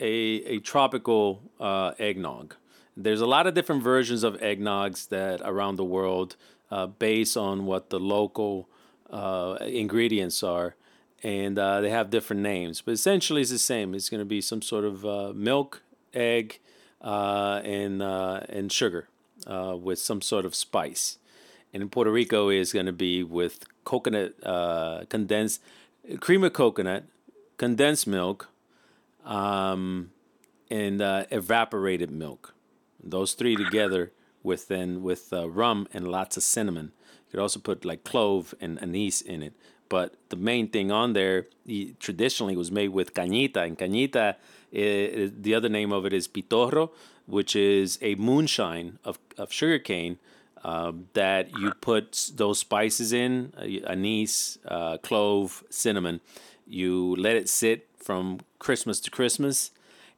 [0.00, 0.14] a
[0.54, 2.54] a tropical uh, eggnog.
[2.96, 6.36] There's a lot of different versions of eggnogs that around the world,
[6.70, 8.66] uh, based on what the local
[9.10, 10.74] uh, ingredients are,
[11.22, 12.80] and uh, they have different names.
[12.80, 13.94] But essentially, it's the same.
[13.94, 15.82] It's going to be some sort of milk,
[16.14, 16.60] egg,
[17.00, 19.08] uh, and uh, and sugar
[19.46, 21.18] uh, with some sort of spice.
[21.72, 25.60] And in Puerto Rico, is going to be with coconut uh, condensed
[26.18, 27.04] cream of coconut,
[27.56, 28.48] condensed milk,
[29.24, 30.10] um,
[30.70, 32.54] and uh, evaporated milk.
[33.02, 36.92] Those three together with then with uh, rum and lots of cinnamon.
[37.26, 39.54] You could also put like clove and anise in it.
[39.90, 41.46] But the main thing on there
[42.06, 44.26] traditionally was made with cañita, and cañita,
[44.72, 46.90] i- the other name of it is pitorro,
[47.26, 50.16] which is a moonshine of of sugarcane
[50.62, 56.20] um, that you put those spices in, uh, anise, uh, clove, cinnamon.
[56.66, 59.70] You let it sit from Christmas to Christmas,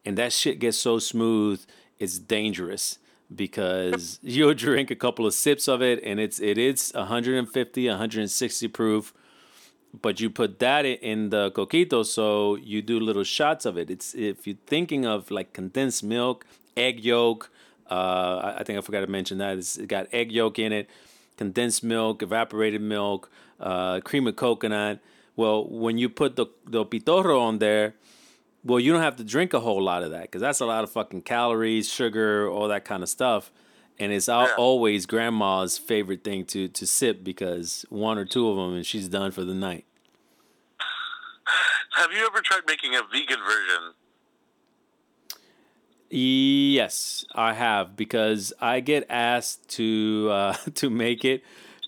[0.05, 1.59] and that shit gets so smooth,
[2.03, 2.99] it's dangerous
[3.43, 8.69] because you'll drink a couple of sips of it, and it's it is 150, 160
[8.69, 9.15] proof.
[10.01, 13.91] But you put that in the coquito, so you do little shots of it.
[13.91, 17.51] It's if you're thinking of like condensed milk, egg yolk.
[17.91, 20.89] Uh, I, think I forgot to mention that it's it got egg yolk in it,
[21.37, 25.01] condensed milk, evaporated milk, uh, cream of coconut.
[25.37, 27.95] Well, when you put the the pitorro on there,
[28.65, 30.85] well, you don't have to drink a whole lot of that because that's a lot
[30.85, 33.51] of fucking calories, sugar, all that kind of stuff.
[33.99, 34.55] And it's Yeah.
[34.57, 39.09] always grandma's favorite thing to to sip because one or two of them and she's
[39.09, 39.85] done for the night.
[41.97, 43.95] Have you ever tried making a vegan version?
[46.11, 51.43] Yes, I have because I get asked to uh, to make it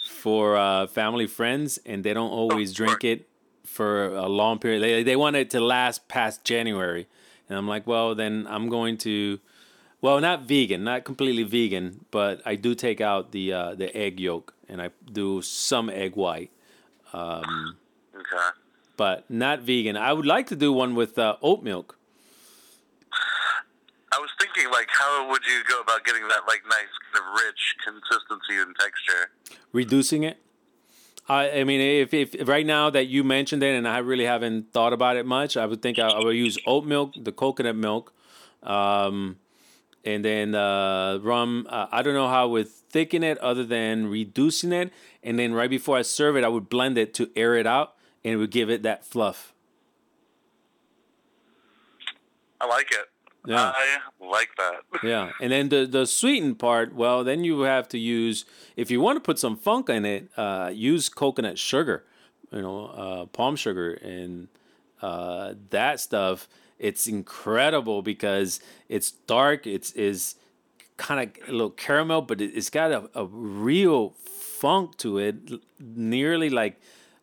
[0.08, 3.28] for uh, family friends, and they don't always drink it
[3.64, 4.82] for a long period.
[4.82, 7.06] They they want it to last past January,
[7.48, 9.40] and I'm like, well, then I'm going to,
[10.04, 14.20] well, not vegan, not completely vegan, but I do take out the uh, the egg
[14.20, 14.90] yolk, and I
[15.20, 16.50] do some egg white,
[17.14, 18.48] Okay.
[18.98, 19.96] but not vegan.
[19.96, 21.96] I would like to do one with uh, oat milk.
[24.12, 27.26] I was thinking, like, how would you go about getting that, like, nice kind of
[27.42, 29.30] rich consistency and texture?
[29.72, 30.36] reducing it.
[31.28, 34.72] I, I mean, if, if right now that you mentioned it, and I really haven't
[34.74, 37.74] thought about it much, I would think I, I would use oat milk, the coconut
[37.74, 38.12] milk,
[38.62, 39.36] um,
[40.04, 41.66] and then uh, rum.
[41.68, 45.52] Uh, I don't know how I would thicken it other than reducing it, and then
[45.54, 48.36] right before I serve it, I would blend it to air it out, and it
[48.36, 49.52] would give it that fluff.
[52.60, 53.08] I like it.
[53.46, 53.72] Yeah.
[53.74, 54.74] I like that.
[55.02, 59.00] Yeah, and then the the sweetened part, well, then you have to use if you
[59.00, 62.04] want to put some funk in it, uh, use coconut sugar,
[62.50, 64.48] you know, uh, palm sugar, and
[65.02, 66.48] uh, that stuff.
[66.78, 69.66] It's incredible because it's dark.
[69.66, 70.34] It's is
[70.96, 75.36] kind of a little caramel, but it, it's got a, a real funk to it,
[75.80, 76.80] nearly like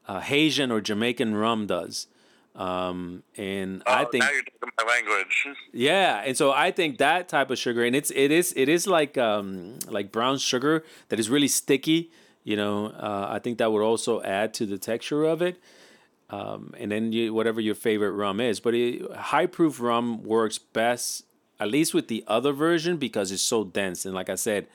[0.07, 2.07] uh, Haitian or Jamaican rum does.
[2.55, 5.47] Um, and I Oh, think now you're talking my language.
[5.71, 8.87] yeah, and so I think that type of sugar, and it's it is it is
[8.87, 12.11] like um like brown sugar that is really sticky.
[12.43, 15.61] You know, uh, I think that would also add to the texture of it.
[16.31, 18.73] Um, and then you, whatever your favorite rum is, but
[19.15, 21.25] high proof rum works best,
[21.59, 24.05] at least with the other version, because it's so dense.
[24.05, 24.67] And like I said,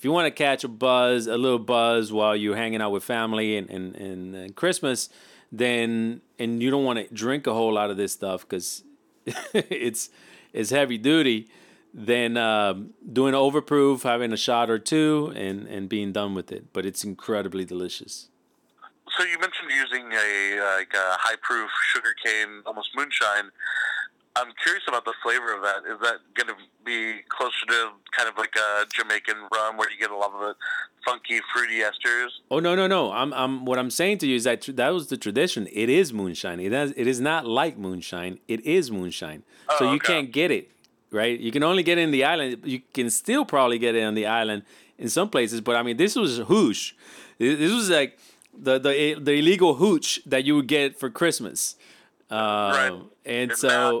[0.00, 3.04] if you want to catch a buzz, a little buzz while you're hanging out with
[3.04, 5.10] family and and, and, and Christmas,
[5.52, 8.82] then and you don't want to drink a whole lot of this stuff because
[9.52, 10.08] it's
[10.54, 11.48] it's heavy duty.
[11.92, 16.72] Then um, doing overproof, having a shot or two, and and being done with it.
[16.72, 18.29] But it's incredibly delicious.
[19.20, 23.50] So you mentioned using a like a high proof sugarcane, almost moonshine.
[24.34, 25.80] I'm curious about the flavor of that.
[25.92, 26.54] Is that going to
[26.86, 30.40] be closer to kind of like a Jamaican rum, where you get a lot of
[30.40, 30.54] the
[31.04, 32.28] funky, fruity esters?
[32.50, 33.12] Oh no no no!
[33.12, 35.68] I'm I'm what I'm saying to you is that tr- that was the tradition.
[35.70, 36.58] It is moonshine.
[36.58, 38.38] It has, it is not like moonshine.
[38.48, 39.42] It is moonshine.
[39.68, 40.14] Oh, so Oh, you okay.
[40.14, 40.70] can't get it,
[41.10, 41.38] right?
[41.38, 42.62] You can only get it in the island.
[42.64, 44.62] You can still probably get it on the island
[44.96, 46.94] in some places, but I mean this was hoosh.
[47.36, 48.18] This was like
[48.62, 51.76] the the the illegal hooch that you would get for Christmas.
[52.30, 52.90] Right.
[52.90, 54.00] Um, And It's now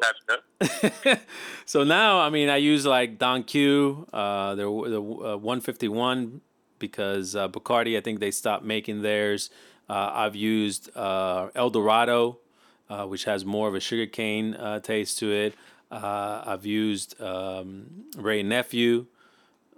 [1.64, 6.40] so now, I mean, I use like Don Q, uh, the the uh, 151
[6.78, 9.50] because uh, Bacardi, I think they stopped making theirs.
[9.88, 12.38] Uh, I've used uh, El Dorado,
[12.88, 15.54] uh, which has more of a sugarcane uh, taste to it.
[15.90, 19.06] Uh, I've used um, Wray Nephew.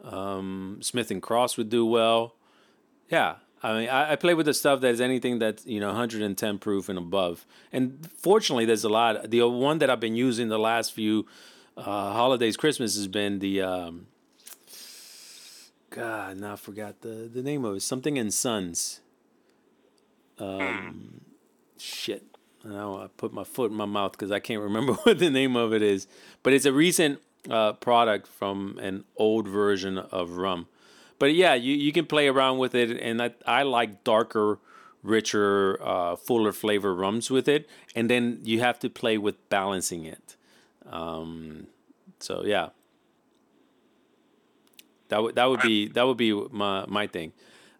[0.04, 2.34] Um, Smith and Cross would do well.
[3.08, 6.58] Yeah, I mean, I, I play with the stuff that's anything that's you know 110
[6.58, 7.46] proof and above.
[7.72, 9.30] And fortunately, there's a lot.
[9.30, 11.26] The one that I've been using the last few
[11.76, 14.06] uh, holidays, Christmas has been the um,
[15.90, 16.38] God.
[16.38, 17.80] Now I forgot the the name of it.
[17.82, 19.00] Something in Sons.
[20.38, 21.20] Um,
[21.78, 22.24] shit.
[22.64, 25.56] Now I put my foot in my mouth because I can't remember what the name
[25.56, 26.08] of it is.
[26.42, 30.66] But it's a recent uh, product from an old version of rum.
[31.22, 34.58] But yeah, you, you can play around with it, and I, I like darker,
[35.04, 40.04] richer, uh, fuller flavor rums with it, and then you have to play with balancing
[40.04, 40.34] it.
[40.84, 41.68] Um,
[42.18, 42.70] so yeah,
[45.10, 47.32] that would that would be that would be my my thing.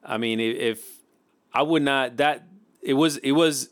[0.05, 1.00] I mean, if
[1.52, 2.46] I would not that
[2.81, 3.71] it was it was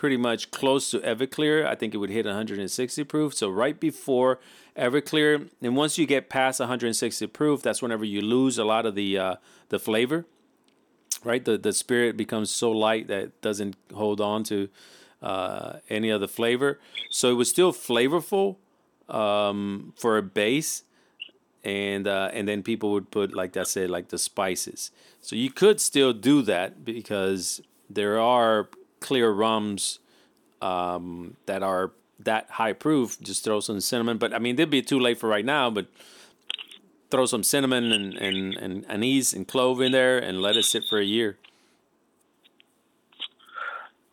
[0.00, 1.66] pretty much close to Everclear.
[1.66, 3.34] I think it would hit 160 proof.
[3.34, 4.40] So right before
[4.74, 8.94] Everclear, and once you get past 160 proof, that's whenever you lose a lot of
[8.94, 9.34] the uh,
[9.68, 10.24] the flavor.
[11.22, 14.70] Right, the the spirit becomes so light that it doesn't hold on to
[15.20, 16.80] uh, any other flavor.
[17.10, 18.56] So it was still flavorful
[19.06, 20.84] um, for a base,
[21.62, 24.92] and uh, and then people would put like I said, like the spices.
[25.20, 28.70] So you could still do that because there are
[29.00, 29.98] clear rums
[30.60, 33.20] um, that are that high proof.
[33.20, 35.70] Just throw some cinnamon, but I mean, it'd be too late for right now.
[35.70, 35.86] But
[37.10, 40.84] throw some cinnamon and and and anise and clove in there, and let it sit
[40.88, 41.38] for a year.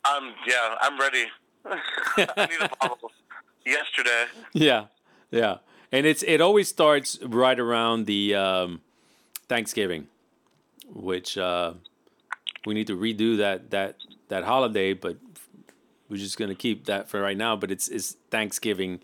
[0.05, 1.25] Um, yeah, I'm ready.
[1.65, 3.11] I need a bottle
[3.65, 4.25] yesterday.
[4.53, 4.85] Yeah,
[5.31, 5.57] yeah,
[5.91, 8.81] and it's it always starts right around the um,
[9.49, 10.07] Thanksgiving,
[10.93, 11.73] which uh,
[12.65, 13.97] we need to redo that that
[14.29, 15.17] that holiday, but
[16.09, 17.55] we're just gonna keep that for right now.
[17.55, 19.01] But it's it's Thanksgiving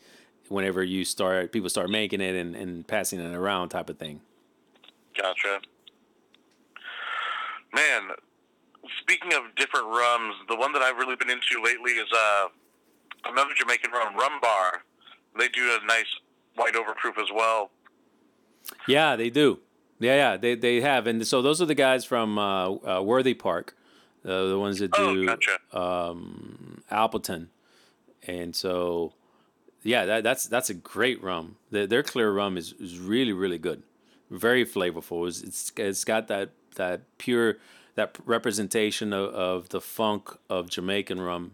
[0.49, 4.21] whenever you start people start making it and, and passing it around type of thing.
[5.17, 5.59] Gotcha.
[7.73, 8.09] Man,
[8.99, 12.47] speaking of different rums, the one that I've really been into lately is uh,
[13.25, 14.83] another Jamaican rum, Rum Bar.
[15.37, 16.05] They do a nice
[16.55, 17.71] white overproof as well.
[18.87, 19.59] Yeah, they do.
[19.99, 23.33] Yeah, yeah, they they have, and so those are the guys from uh, uh, Worthy
[23.33, 23.75] Park,
[24.25, 25.57] uh, the ones that Oh, do gotcha.
[25.77, 27.49] um, Appleton,
[28.27, 29.13] and so
[29.83, 31.57] yeah, that, that's that's a great rum.
[31.71, 33.83] Their, their clear rum is, is really really good,
[34.29, 35.27] very flavorful.
[35.27, 37.57] It's, it's it's got that that pure
[37.95, 41.53] that representation of, of the funk of Jamaican rum,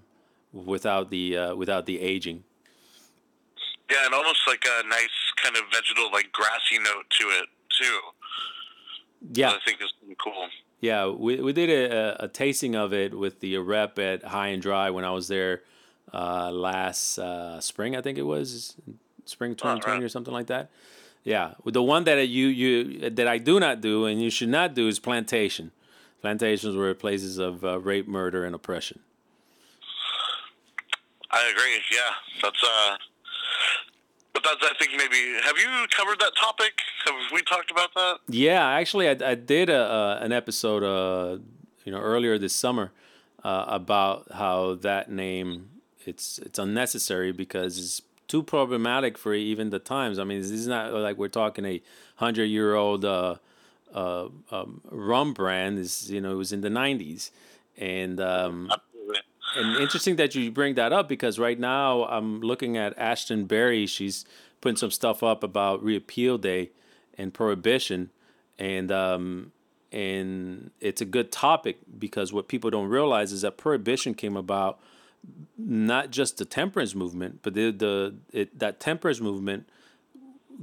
[0.54, 2.44] without the uh, without the aging.
[3.90, 5.10] Yeah, and almost like a nice
[5.42, 8.00] kind of vegetal, like grassy note to it too.
[9.34, 9.92] Yeah, I think is
[10.24, 10.48] cool.
[10.82, 14.62] Yeah, we, we did a, a, tasting of it with the rep at High and
[14.62, 15.62] Dry when I was there
[16.14, 18.76] uh, last uh, spring, I think it was
[19.26, 20.04] spring 2020 right.
[20.04, 20.70] or something like that.
[21.24, 24.74] Yeah, the one that you you that I do not do and you should not
[24.74, 25.72] do is plantation.
[26.22, 29.00] Plantations were places of uh, rape, murder, and oppression.
[31.32, 31.82] I agree.
[31.92, 32.98] Yeah, that's uh,
[34.44, 36.74] but that's I think maybe have you covered that topic?
[37.06, 38.18] Have we talked about that?
[38.28, 41.40] Yeah, actually, I, I did a, uh, an episode, uh,
[41.86, 42.92] you know, earlier this summer
[43.44, 45.70] uh, about how that name
[46.06, 50.20] it's it's unnecessary because it's too problematic for even the times.
[50.20, 51.82] I mean, this is not like we're talking a
[52.16, 53.36] hundred year old uh,
[53.94, 55.80] uh, um, rum brand.
[55.80, 57.32] Is you know it was in the nineties,
[57.78, 58.72] and um.
[59.60, 63.86] And interesting that you bring that up because right now I'm looking at Ashtin Berry.
[63.88, 64.24] She's
[64.62, 66.72] putting some stuff up about repeal day
[67.18, 68.10] and prohibition,
[68.58, 69.52] and um,
[69.92, 74.80] and it's a good topic because what people don't realize is that prohibition came about
[75.58, 79.68] not just the temperance movement, but the the it, that temperance movement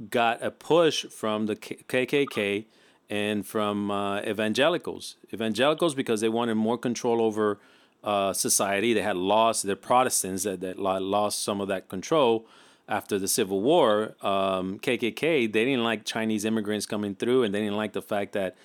[0.09, 2.65] got a push from the KKK
[3.11, 5.17] and from uh, evangelicals.
[5.31, 7.59] Evangelicals because they wanted more control over
[8.03, 8.93] uh, society.
[8.93, 12.47] They had lost the Protestants that, that lost some of that control
[12.87, 14.15] after the Civil War.
[14.21, 18.33] Um, KKK they didn't like Chinese immigrants coming through, and they didn't like the fact
[18.33, 18.55] that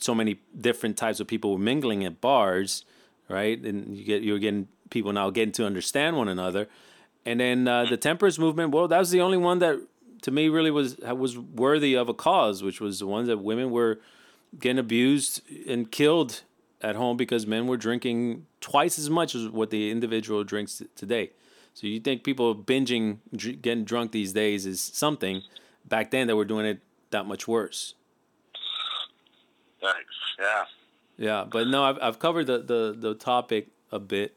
[0.00, 2.84] so many different types of people were mingling at bars,
[3.28, 3.58] right?
[3.58, 6.68] And you get you're getting people now getting to understand one another.
[7.24, 9.80] And then uh, the temperance movement, well, that was the only one that
[10.22, 13.70] to me really was was worthy of a cause, which was the ones that women
[13.70, 14.00] were
[14.58, 16.42] getting abused and killed
[16.82, 20.86] at home because men were drinking twice as much as what the individual drinks t-
[20.94, 21.30] today.
[21.74, 25.42] So you think people binging, dr- getting drunk these days is something?
[25.84, 27.94] Back then, they were doing it that much worse.
[29.80, 30.14] Thanks.
[30.38, 30.64] Yeah.
[31.18, 34.36] Yeah, but no, I've I've covered the the, the topic a bit,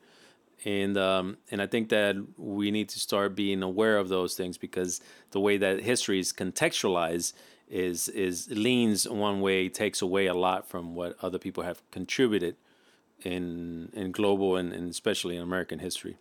[0.63, 4.57] and um and I think that we need to start being aware of those things
[4.57, 7.33] because the way that history is contextualized
[7.70, 12.55] is is leans one way, takes away a lot from what other people have contributed
[13.24, 16.17] in in global and, and especially in American history.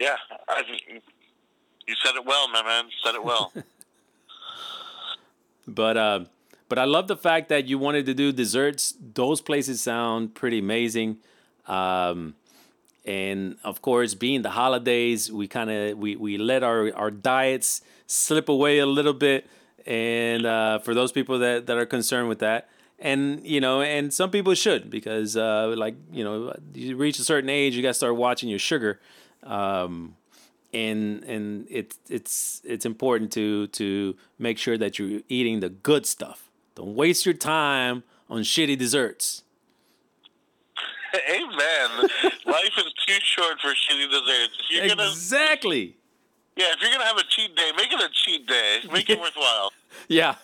[0.00, 0.16] Yeah.
[0.48, 0.62] I,
[1.86, 2.84] you said it well, my man.
[3.04, 3.52] Said it well.
[5.70, 6.24] But uh,
[6.68, 8.94] but I love the fact that you wanted to do desserts.
[9.14, 11.18] Those places sound pretty amazing.
[11.66, 12.34] Um,
[13.04, 17.82] and of course, being the holidays, we kind of we, we let our, our diets
[18.08, 19.46] slip away a little bit.
[19.86, 24.12] And uh, for those people that, that are concerned with that, and you know, and
[24.12, 27.90] some people should because uh, like you know, you reach a certain age, you got
[27.90, 29.00] to start watching your sugar.
[29.44, 30.16] Um,
[30.74, 36.06] and and it's it's it's important to to make sure that you're eating the good
[36.06, 36.50] stuff.
[36.74, 39.44] Don't waste your time on shitty desserts.
[41.30, 42.08] Amen.
[42.46, 44.58] Life is too short for shitty desserts.
[44.70, 45.96] You're gonna, Exactly.
[46.58, 48.80] Yeah, if you're gonna have a cheat day, make it a cheat day.
[48.92, 49.70] Make it worthwhile.
[50.08, 50.34] Yeah.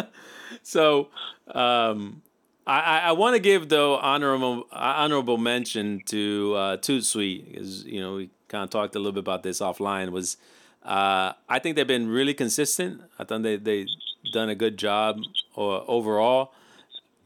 [0.62, 1.08] so
[1.48, 2.22] um,
[2.66, 8.00] I, I, want to give though honorable honorable mention to uh, Tout Suite because you
[8.00, 10.08] know we kind of talked a little bit about this offline.
[10.12, 10.38] Was
[10.82, 13.02] uh, I think they've been really consistent.
[13.18, 13.86] I thought they they
[14.32, 15.20] done a good job
[15.58, 16.54] uh, overall,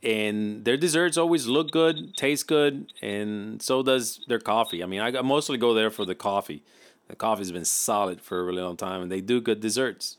[0.03, 4.83] and their desserts always look good, taste good, and so does their coffee.
[4.83, 6.65] I mean, I mostly go there for the coffee.
[7.15, 10.17] The coffee's been solid for a really long time, and they do good desserts.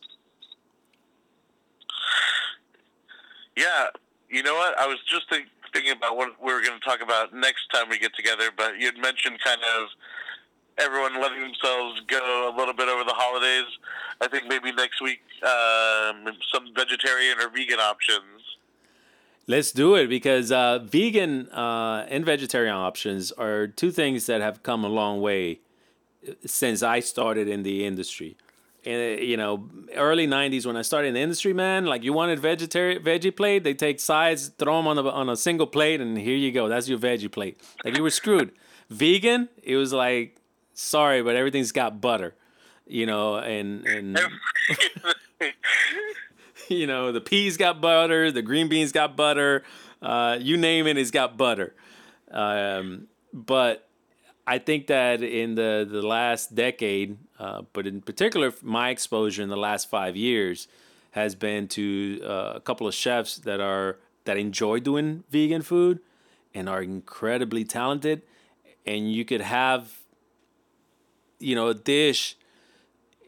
[3.58, 3.88] Yeah,
[4.30, 4.80] you know what?
[4.80, 7.90] I was just think, thinking about what we were going to talk about next time
[7.90, 9.90] we get together, but you had mentioned kind of
[10.78, 13.70] everyone letting themselves go a little bit over the holidays.
[14.22, 18.22] I think maybe next week um, some vegetarian or vegan options.
[19.48, 24.64] Let's do it because uh, vegan uh, and vegetarian options are two things that have
[24.64, 25.60] come a long way
[26.46, 28.38] since I started in the industry.
[28.86, 32.14] And, uh, you know, early '90s when I started in the industry, man, like you
[32.14, 36.02] wanted vegetarian veggie plate, they take sides, throw them on a on a single plate,
[36.02, 36.68] and here you go.
[36.68, 37.60] That's your veggie plate.
[37.84, 38.52] Like you were screwed.
[38.90, 40.36] Vegan, it was like,
[40.76, 42.36] sorry, but everything's got butter,
[42.86, 44.20] you know, and and.
[46.70, 49.64] you know, the peas got butter, the green beans got butter,
[50.02, 51.76] uh, you name it, it's got butter.
[52.32, 53.85] Um, but
[54.48, 59.50] I think that in the, the last decade, uh, but in particular, my exposure in
[59.50, 60.68] the last five years
[61.12, 66.00] has been to uh, a couple of chefs that are that enjoy doing vegan food
[66.54, 68.22] and are incredibly talented.
[68.86, 70.00] And you could have,
[71.40, 72.36] you know, a dish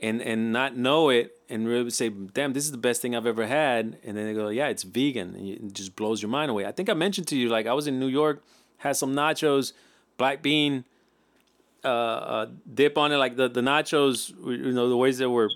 [0.01, 3.25] and and not know it and really say, "Damn, this is the best thing I've
[3.25, 6.51] ever had," and then they go, "Yeah, it's vegan," and it just blows your mind
[6.51, 6.65] away.
[6.65, 8.43] I think I mentioned to you, like I was in New York,
[8.77, 9.73] had some nachos,
[10.17, 10.85] black bean
[11.83, 15.49] uh, uh, dip on it, like the the nachos, you know, the ways they were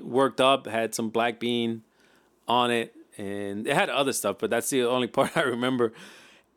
[0.00, 1.82] worked up had some black bean
[2.48, 5.92] on it, and it had other stuff, but that's the only part I remember.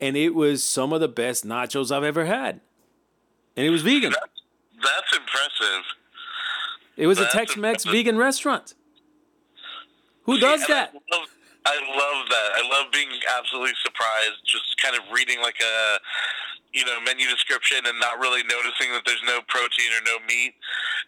[0.00, 2.60] And it was some of the best nachos I've ever had,
[3.56, 4.10] and it was vegan.
[4.12, 4.42] That's,
[4.82, 5.84] that's impressive.
[6.96, 8.74] It was a Tex-Mex vegan restaurant.
[10.24, 10.90] Who does And that?
[10.94, 11.28] I love,
[11.66, 12.50] I love that.
[12.56, 15.98] I love being absolutely surprised, just kind of reading like a
[16.72, 20.54] you know menu description and not really noticing that there's no protein or no meat,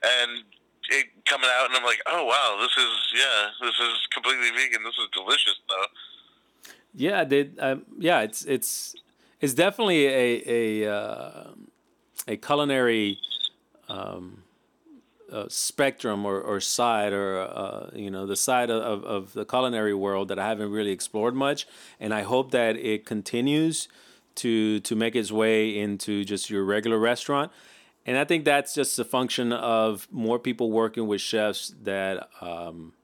[0.02, 0.44] and
[0.90, 4.82] it coming out and I'm like, oh wow, this is yeah, this is completely vegan.
[4.84, 5.86] This is delicious though.
[6.94, 8.94] Yeah, they, um, yeah, it's it's
[9.40, 11.44] it's definitely a a uh,
[12.26, 13.18] a culinary
[13.88, 14.42] um,
[15.30, 19.94] uh, spectrum or, or side or uh, you know the side of, of the culinary
[19.94, 21.66] world that I haven't really explored much,
[22.00, 23.88] and I hope that it continues
[24.38, 27.52] to to make its way into just your regular restaurant.
[28.04, 32.94] And I think that's just a function of more people working with chefs that um,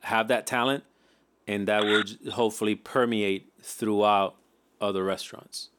[0.00, 0.84] have that talent,
[1.46, 4.36] and that will hopefully permeate throughout
[4.80, 5.69] other restaurants.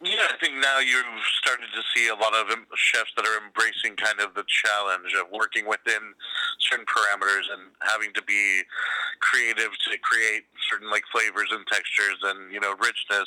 [0.00, 1.04] Yeah, I think now you've
[1.42, 2.46] started to see a lot of
[2.76, 6.14] chefs that are embracing kind of the challenge of working within
[6.60, 8.62] certain parameters and having to be
[9.18, 13.26] creative to create certain like flavors and textures and you know richness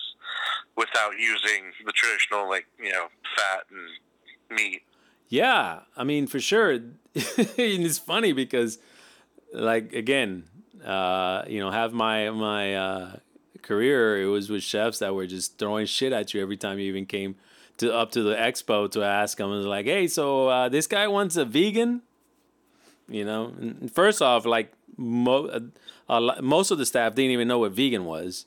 [0.78, 4.82] without using the traditional like you know fat and meat.
[5.28, 6.80] Yeah, I mean for sure.
[7.13, 8.80] it's funny because,
[9.53, 10.45] like again,
[10.86, 13.15] uh, you know, have my my uh,
[13.62, 14.22] career.
[14.22, 17.05] It was with chefs that were just throwing shit at you every time you even
[17.05, 17.36] came
[17.78, 19.49] to up to the expo to ask them.
[19.49, 22.01] Was like, hey, so uh, this guy wants a vegan.
[23.07, 25.70] You know, and first off, like mo-
[26.07, 28.45] a lot, most of the staff didn't even know what vegan was.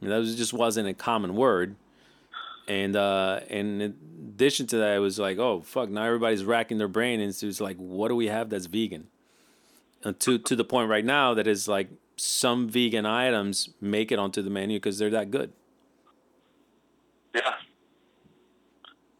[0.00, 1.76] I mean, that was, just wasn't a common word.
[2.68, 3.94] And uh, and in
[4.28, 5.88] addition to that, it was like, oh fuck!
[5.88, 9.06] Now everybody's racking their brain, and it's like, what do we have that's vegan?
[10.02, 14.18] And to to the point right now that is like some vegan items make it
[14.18, 15.52] onto the menu because they're that good.
[17.34, 17.54] Yeah.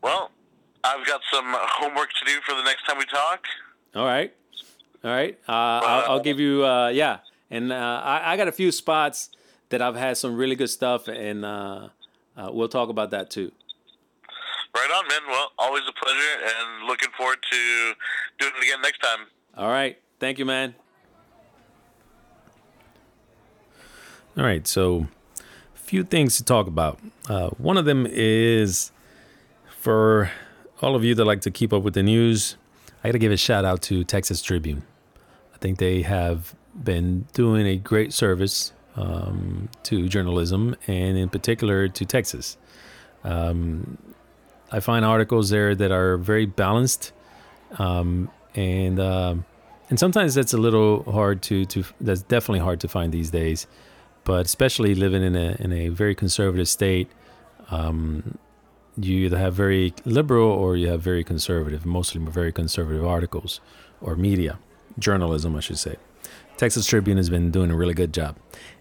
[0.02, 0.30] Well,
[0.82, 3.44] I've got some homework to do for the next time we talk.
[3.94, 4.32] All right,
[5.04, 5.38] all right.
[5.48, 7.18] Uh, I'll, I'll give you uh, yeah,
[7.50, 9.30] and uh, I, I got a few spots
[9.70, 11.88] that I've had some really good stuff, and uh,
[12.36, 13.52] uh, we'll talk about that too.
[14.74, 15.20] Right on, man.
[15.28, 17.94] Well, always a pleasure, and looking forward to
[18.38, 19.26] doing it again next time.
[19.56, 20.74] All right, thank you, man.
[24.38, 25.06] All right, so
[25.74, 27.00] a few things to talk about.
[27.26, 28.92] Uh, one of them is
[29.66, 30.30] for
[30.82, 32.56] all of you that like to keep up with the news,
[33.02, 34.82] I got to give a shout out to Texas Tribune.
[35.54, 41.88] I think they have been doing a great service um, to journalism and, in particular,
[41.88, 42.58] to Texas.
[43.24, 43.96] Um,
[44.70, 47.12] I find articles there that are very balanced,
[47.78, 49.44] um, and um
[49.88, 53.66] and sometimes that's a little hard to to that's definitely hard to find these days.
[54.26, 57.08] But especially living in a in a very conservative state,
[57.70, 58.38] um,
[58.96, 63.60] you either have very liberal or you have very conservative, mostly very conservative articles
[64.00, 64.58] or media,
[64.98, 65.96] journalism, I should say.
[66.56, 68.36] Texas Tribune has been doing a really good job.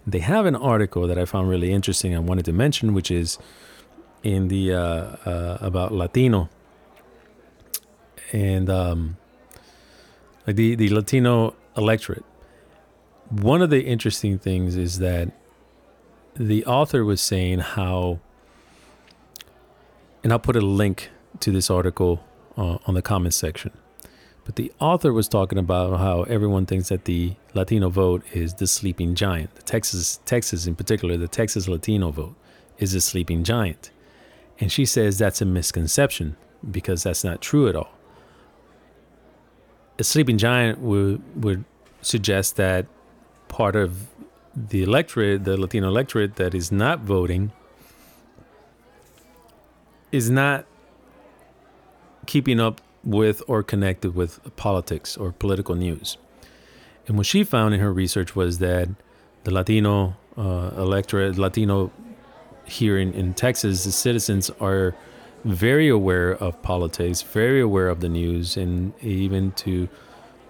[0.08, 2.16] They have an article that I found really interesting.
[2.16, 3.38] I wanted to mention, which is
[4.24, 6.50] in the uh, uh, about Latino
[8.34, 9.18] and um,
[10.48, 12.26] like the the Latino electorate.
[13.30, 15.32] One of the interesting things is that
[16.36, 18.20] the author was saying how
[20.26, 21.12] and I'll put a link
[21.42, 22.26] to this article
[22.58, 23.72] uh, on the comments section.
[24.44, 28.66] But the author was talking about how everyone thinks that the Latino vote is the
[28.66, 29.54] sleeping giant.
[29.54, 32.36] The Texas, Texas in particular, the Texas Latino vote
[32.80, 33.92] is a sleeping giant.
[34.60, 36.38] And she says that's a misconception
[36.72, 37.92] because that's not true at all.
[40.00, 41.66] A sleeping giant would would
[42.02, 42.88] suggest that
[43.48, 44.08] part of
[44.56, 47.52] the electorate, the Latino electorate that is not voting,
[50.12, 50.66] is not
[52.26, 56.18] keeping up with or connected with politics or political news.
[57.08, 58.90] And what she found in her research was that
[59.44, 61.92] the Latino uh, electorate, Latino
[62.66, 64.96] here in, in Texas, the citizens are
[65.44, 69.88] very aware of politics, very aware of the news, and even to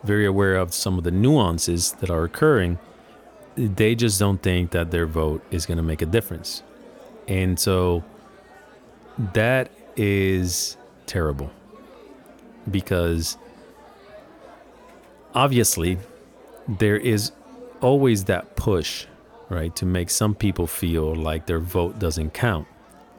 [0.06, 2.80] very aware of some of the nuances that are occurring.
[3.56, 6.64] They just don't think that their vote is going to make a difference.
[7.28, 8.04] And so
[9.34, 11.50] that is terrible
[12.70, 13.38] because
[15.34, 15.98] obviously
[16.68, 17.32] there is
[17.82, 19.06] always that push,
[19.50, 22.68] right, to make some people feel like their vote doesn't count.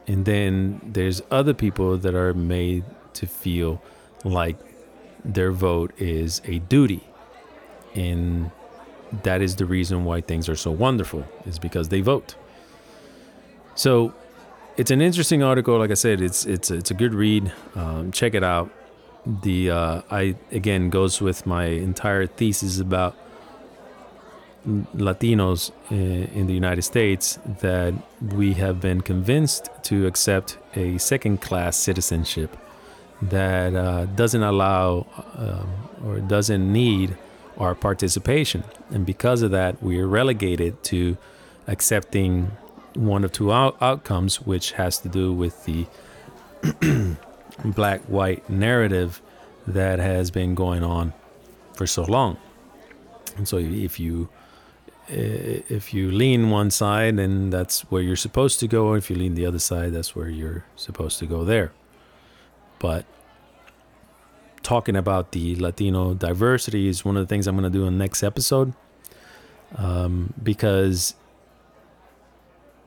[0.07, 2.83] And then there's other people that are made
[3.13, 3.81] to feel
[4.23, 4.57] like
[5.27, 7.03] their vote is a duty.
[7.93, 8.49] And
[9.23, 12.35] that is the reason why things are so wonderful, is because they vote.
[13.75, 14.13] So
[14.77, 15.77] it's an interesting article.
[15.77, 17.51] Like I said, it's it's it's a good read.
[17.75, 18.71] Um, check it out
[19.43, 23.15] the uh, I again goes with my entire thesis about
[24.95, 31.77] Latinos in, in the United States that we have been convinced to accept a second-class
[31.77, 32.57] citizenship
[33.21, 35.69] that uh, doesn't allow um,
[36.05, 37.17] or doesn't need
[37.57, 41.17] our participation, and because of that, we are relegated to
[41.67, 42.51] accepting
[42.93, 45.85] one of two out- outcomes, which has to do with the
[47.65, 49.21] black white narrative
[49.65, 51.13] that has been going on
[51.73, 52.37] for so long.
[53.35, 54.29] And so if you
[55.09, 58.93] if you lean one side then that's where you're supposed to go.
[58.93, 61.71] If you lean the other side that's where you're supposed to go there
[62.79, 63.05] but
[64.63, 67.97] talking about the latino diversity is one of the things i'm going to do in
[67.97, 68.73] the next episode
[69.75, 71.15] um, because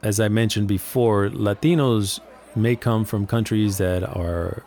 [0.03, 2.21] as i mentioned before latinos
[2.57, 4.65] may come from countries that are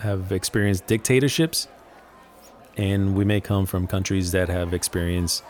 [0.00, 1.68] have experienced dictatorships,
[2.76, 5.42] and we may come from countries that have experienced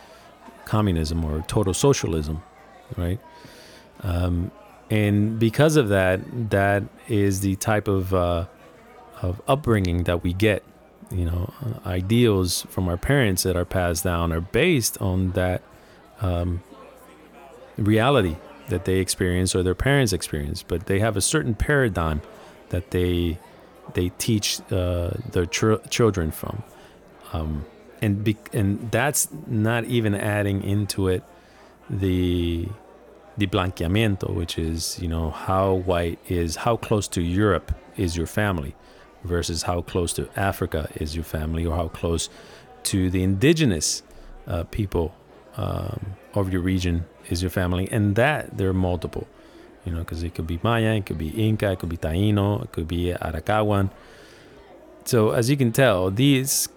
[0.65, 2.41] communism or total socialism,
[2.97, 3.19] right?
[4.01, 4.51] Um,
[4.89, 8.45] and because of that, that is the type of uh,
[9.21, 10.63] of upbringing that we get.
[11.11, 15.63] You know, uh, ideals from our parents that are passed down are based on that
[16.21, 16.61] um,
[17.77, 18.35] reality
[18.67, 22.21] that they experience or their parents experience, but they have a certain paradigm
[22.69, 23.39] that they
[23.95, 26.61] they teach uh, their ch- children from,
[27.33, 27.65] um,
[28.01, 31.23] and be- and that's not even adding into it
[31.89, 32.67] the
[33.37, 38.27] the blanqueamiento, which is you know how white is how close to Europe is your
[38.27, 38.75] family,
[39.23, 42.29] versus how close to Africa is your family, or how close
[42.83, 44.03] to the indigenous
[44.47, 45.13] uh, people
[45.57, 49.27] um, of your region is your family, and that there are multiple,
[49.85, 52.63] you know, because it could be Maya, it could be Inca, it could be Taino,
[52.63, 53.91] it could be Arawakan.
[55.05, 56.69] So as you can tell, these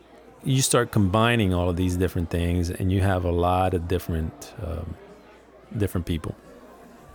[0.44, 4.52] you start combining all of these different things, and you have a lot of different
[4.60, 4.96] um,
[5.76, 6.34] different people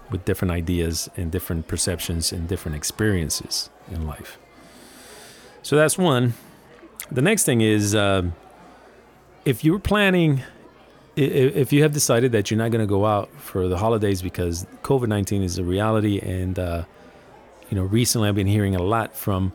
[0.10, 4.40] with different ideas and different perceptions and different experiences in life.
[5.68, 6.34] So that's one.
[7.12, 8.30] The next thing is uh,
[9.44, 10.42] if you're planning
[11.18, 14.66] if you have decided that you're not going to go out for the holidays because
[14.84, 16.86] COVID 19 is a reality, and, uh,
[17.70, 19.52] you know, recently I've been hearing a lot from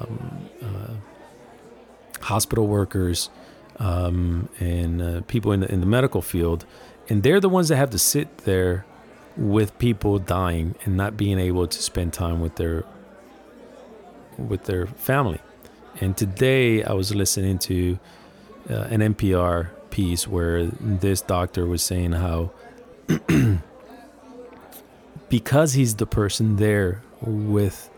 [0.00, 3.28] um, uh, hospital workers
[3.78, 6.64] um, and uh, people in the, in the medical field,
[7.10, 8.86] and they're the ones that have to sit there
[9.36, 12.86] with people dying and not being able to spend time with their
[14.38, 15.40] with their family.
[16.00, 17.98] And today I was listening to
[18.68, 22.50] uh, an NPR piece where this doctor was saying how
[25.28, 27.88] because he's the person there with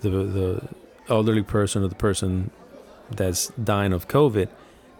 [0.00, 0.68] the the
[1.08, 2.50] elderly person or the person
[3.10, 4.48] that's dying of COVID,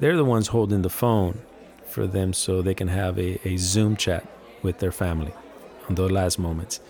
[0.00, 1.40] they're the ones holding the phone
[1.86, 4.26] for them so they can have a, a Zoom chat
[4.62, 5.32] with their family
[5.88, 6.80] on the last moments.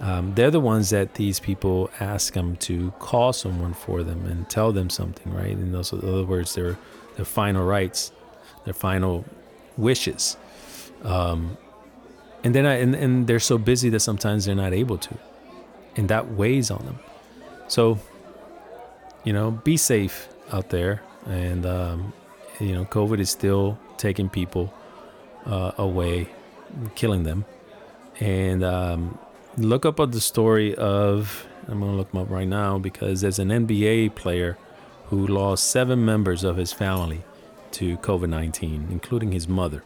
[0.00, 4.48] Um, they're the ones that these people ask them to call someone for them and
[4.50, 5.52] tell them something, right?
[5.52, 6.76] In those, in other words, their
[7.16, 8.10] their final rites
[8.64, 9.24] their final
[9.76, 10.36] wishes.
[11.02, 11.56] Um,
[12.42, 15.18] and then I, and, and they're so busy that sometimes they're not able to,
[15.96, 16.98] and that weighs on them.
[17.68, 17.98] So,
[19.22, 22.12] you know, be safe out there, and um,
[22.60, 24.72] you know, COVID is still taking people
[25.46, 26.28] uh, away,
[26.94, 27.46] killing them,
[28.20, 29.18] and um,
[29.56, 31.46] look up at the story of.
[31.66, 34.58] I'm gonna look them up right now because there's an NBA player
[35.06, 37.22] who lost seven members of his family
[37.72, 39.82] to COVID 19, including his mother.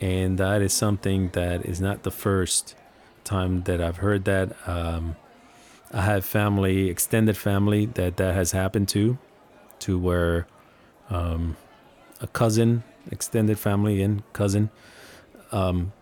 [0.00, 2.74] And that is something that is not the first
[3.24, 4.56] time that I've heard that.
[4.68, 5.16] Um,
[5.92, 9.18] I have family, extended family, that that has happened to,
[9.80, 10.46] to where
[11.10, 11.56] um,
[12.20, 14.70] a cousin, extended family and cousin,
[15.52, 15.92] um,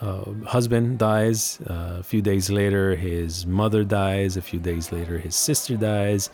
[0.00, 1.58] uh, husband dies.
[1.68, 4.36] Uh, a few days later, his mother dies.
[4.36, 6.30] A few days later, his sister dies.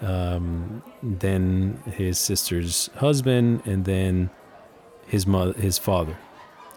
[0.00, 4.30] Um, then his sister's husband, and then
[5.06, 6.16] his mother, his father,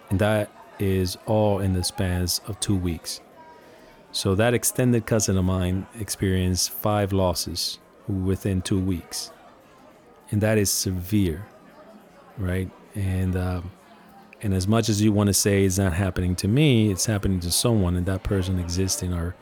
[0.10, 3.20] and that is all in the spans of two weeks.
[4.12, 9.32] So that extended cousin of mine experienced five losses within two weeks,
[10.32, 11.46] and that is severe,
[12.38, 12.70] right?
[12.96, 13.72] And um,
[14.42, 17.40] and as much as you want to say it's not happening to me, it's happening
[17.42, 19.36] to someone, and that person exists in our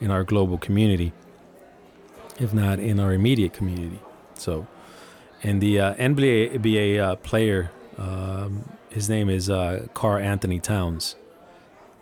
[0.00, 1.12] in our global community,
[2.40, 4.00] if not in our immediate community.
[4.34, 4.66] So,
[5.44, 11.14] and the uh, NBA, NBA uh, player, um, his name is uh, Karl-Anthony Towns,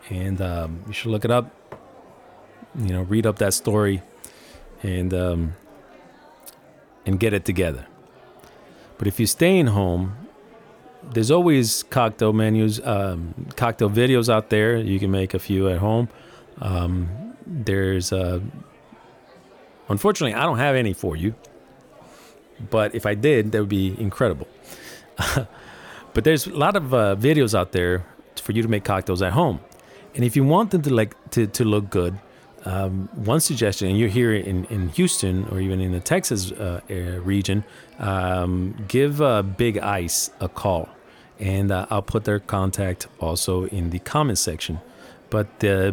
[0.09, 1.51] and um, you should look it up.
[2.79, 4.03] You know, read up that story,
[4.83, 5.55] and um,
[7.05, 7.87] and get it together.
[8.97, 10.20] But if you're staying home,
[11.03, 14.77] there's always cocktail menus, um, cocktail videos out there.
[14.77, 16.09] You can make a few at home.
[16.61, 18.41] Um, there's, uh,
[19.89, 21.35] unfortunately, I don't have any for you,
[22.71, 24.47] but if I did, that would be incredible.
[26.13, 28.05] but there's a lot of uh, videos out there
[28.37, 29.61] for you to make cocktails at home,
[30.15, 32.19] and if you want them to like to, to look good,
[32.65, 36.81] um, one suggestion, and you're here in, in Houston or even in the Texas uh,
[37.23, 37.65] region,
[37.99, 40.89] um, give uh, Big Ice a call.
[41.39, 44.79] And uh, I'll put their contact also in the comment section.
[45.31, 45.93] But uh,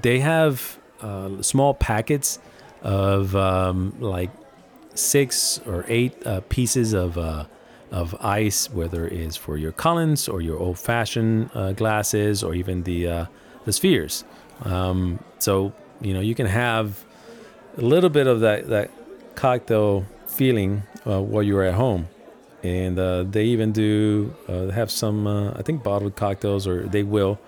[0.00, 2.38] they have uh, small packets
[2.82, 4.30] of um, like
[4.94, 7.18] six or eight uh, pieces of,
[7.90, 12.84] of ice, whether it is for your Collins or your old fashioned glasses or even
[12.84, 13.26] the,
[13.64, 14.24] the spheres.
[14.64, 17.04] Um, so you know you can have
[17.76, 18.90] a little bit of that that
[19.34, 22.08] cocktail feeling uh, while you're at home,
[22.62, 27.02] and uh, they even do uh, have some uh, I think bottled cocktails or they
[27.02, 27.38] will,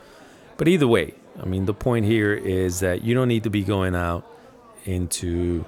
[0.57, 3.63] but either way, I mean the point here is that you don't need to be
[3.63, 4.27] going out
[4.85, 5.65] into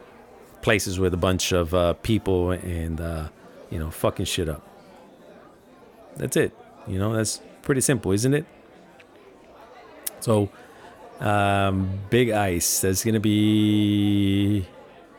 [0.62, 3.28] places with a bunch of uh, people and uh,
[3.70, 4.66] you know fucking shit up.
[6.16, 6.53] That's it.
[6.86, 8.47] You know that's pretty simple, isn't it?
[10.20, 10.51] So
[11.21, 12.81] um, Big Ice.
[12.81, 14.67] That's gonna be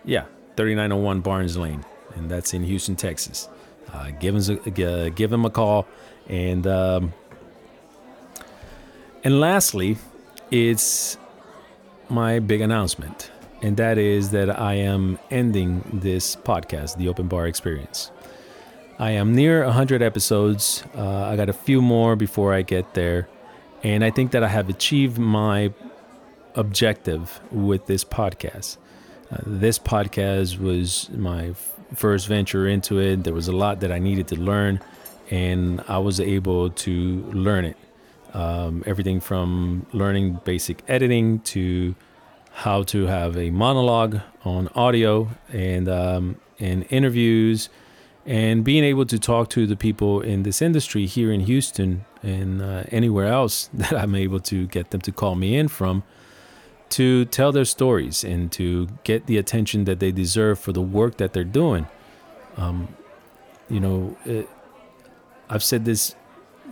[0.06, 0.26] yeah,
[0.56, 1.86] 3901 Barnes Lane,
[2.16, 3.50] and that's in Houston, Texas.
[3.94, 5.88] Uh, give him a, uh, give him a call,
[6.28, 7.14] and um,
[9.24, 9.98] and lastly,
[10.52, 11.18] it's
[12.10, 13.32] my big announcement,
[13.62, 18.12] and that is that I am ending this podcast, the Open Bar Experience.
[19.00, 20.84] I am near 100 episodes.
[20.96, 23.28] Uh, I got a few more before I get there.
[23.84, 25.72] And I think that I have achieved my
[26.56, 28.78] objective with this podcast.
[29.32, 33.24] Uh, this podcast was my f- first venture into it.
[33.24, 34.80] There was a lot that I needed to learn,
[35.30, 37.78] and I was able to learn it.
[38.34, 41.96] Um, everything from learning basic editing to
[42.52, 47.70] how to have a monologue on audio and um, and interviews
[48.28, 52.62] and being able to talk to the people in this industry here in Houston and
[52.62, 56.04] uh, anywhere else that I'm able to get them to call me in from
[56.90, 61.18] to tell their stories and to get the attention that they deserve for the work
[61.18, 61.88] that they're doing.
[62.58, 62.96] Um,
[63.70, 64.50] you know, it,
[65.50, 66.16] I've said this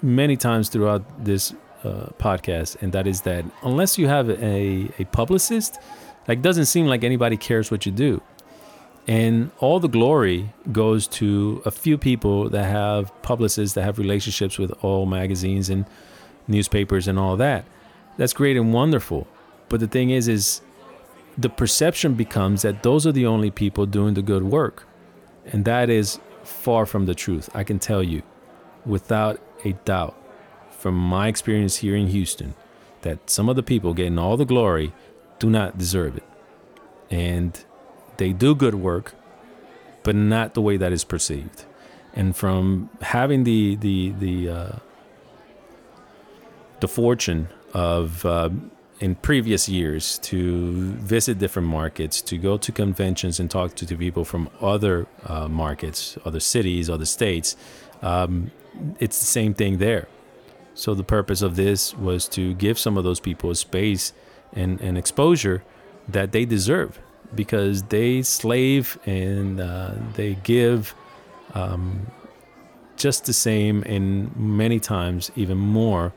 [0.01, 1.53] many times throughout this
[1.83, 5.79] uh, podcast, and that is that unless you have a, a publicist,
[6.27, 8.21] like doesn't seem like anybody cares what you do.
[9.07, 14.57] And all the glory goes to a few people that have publicists that have relationships
[14.57, 15.85] with all magazines and
[16.47, 17.65] newspapers and all that.
[18.17, 19.27] That's great and wonderful.
[19.69, 20.61] But the thing is, is
[21.37, 24.87] the perception becomes that those are the only people doing the good work.
[25.45, 27.49] And that is far from the truth.
[27.53, 28.23] I can tell you
[28.85, 30.15] without a doubt
[30.71, 32.55] from my experience here in Houston
[33.01, 34.93] that some of the people getting all the glory
[35.39, 36.23] do not deserve it.
[37.09, 37.64] And
[38.17, 39.13] they do good work,
[40.03, 41.65] but not the way that is perceived.
[42.13, 44.75] And from having the the the uh,
[46.79, 48.49] the fortune of uh,
[48.99, 53.95] in previous years to visit different markets, to go to conventions and talk to the
[53.95, 57.57] people from other uh, markets, other cities, other states.
[58.01, 58.51] Um,
[58.99, 60.07] it's the same thing there.
[60.73, 64.13] So the purpose of this was to give some of those people a space
[64.53, 65.63] and, and exposure
[66.07, 66.99] that they deserve
[67.35, 70.95] because they slave and uh, they give
[71.53, 72.07] um,
[72.97, 76.13] just the same and many times even more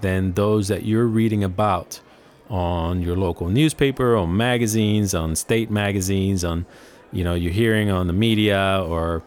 [0.00, 2.00] than those that you're reading about
[2.48, 6.66] on your local newspaper, on magazines, on state magazines, on
[7.12, 9.22] you know you're hearing on the media or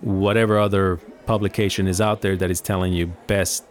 [0.00, 0.96] whatever other
[1.26, 3.64] publication is out there that is telling you best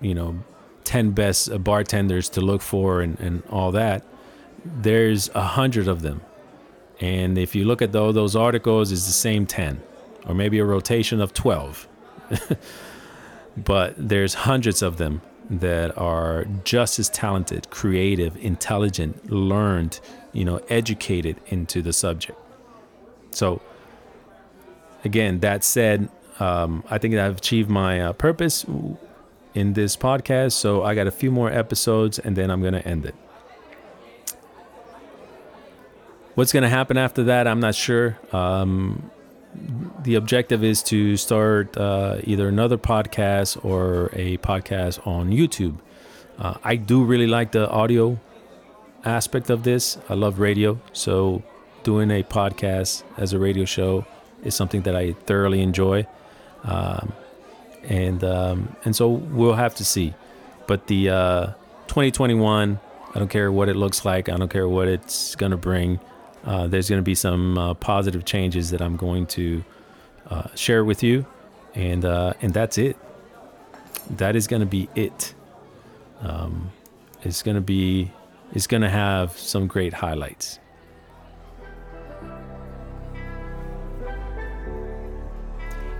[0.00, 0.38] you know
[0.84, 4.04] 10 best bartenders to look for and, and all that
[4.64, 6.22] there's a hundred of them.
[7.00, 9.82] And if you look at those articles it's the same 10
[10.26, 11.88] or maybe a rotation of 12
[13.56, 20.00] but there's hundreds of them that are just as talented creative intelligent learned
[20.32, 22.38] you know educated into the subject.
[23.32, 23.60] So
[25.04, 26.08] again that said
[26.40, 28.64] um, i think i've achieved my uh, purpose
[29.54, 30.52] in this podcast.
[30.52, 33.14] So i got a few more episodes and then i'm going to end it
[36.34, 39.10] what's going to happen after that i'm not sure um,
[40.02, 45.78] the objective is to start uh, either another podcast or a podcast on YouTube.
[46.38, 48.18] Uh, I do really like the audio
[49.04, 49.98] aspect of this.
[50.08, 51.42] I love radio, so
[51.84, 54.06] doing a podcast as a radio show
[54.42, 56.06] is something that I thoroughly enjoy.
[56.64, 57.12] Um,
[57.84, 60.14] and um, and so we'll have to see.
[60.66, 61.46] But the uh,
[61.88, 62.80] 2021,
[63.14, 64.28] I don't care what it looks like.
[64.28, 66.00] I don't care what it's gonna bring.
[66.44, 69.64] Uh, there's going to be some uh, positive changes that I'm going to
[70.28, 71.26] uh, share with you,
[71.74, 72.96] and uh, and that's it.
[74.10, 75.34] That is going to be it.
[76.20, 76.70] Um,
[77.22, 78.12] it's going to be
[78.52, 80.58] it's going to have some great highlights.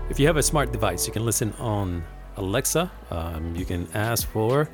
[0.09, 2.03] If you have a smart device, you can listen on
[2.37, 2.91] Alexa.
[3.09, 4.69] Um, you can ask for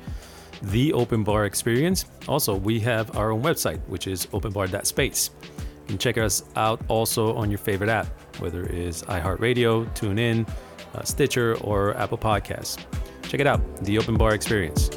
[0.62, 2.06] the Open Bar Experience.
[2.28, 5.30] Also, we have our own website, which is openbar.space.
[5.48, 8.06] You can check us out also on your favorite app,
[8.40, 10.48] whether it is iHeartRadio, TuneIn,
[10.94, 12.78] uh, Stitcher, or Apple Podcasts.
[13.22, 14.90] Check it out, the Open Bar Experience.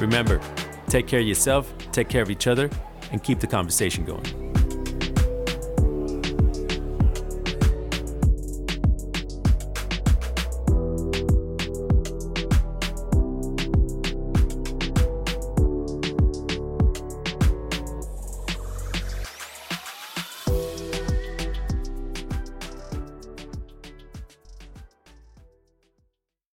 [0.00, 0.40] Remember,
[0.88, 2.68] take care of yourself, take care of each other,
[3.12, 4.45] and keep the conversation going.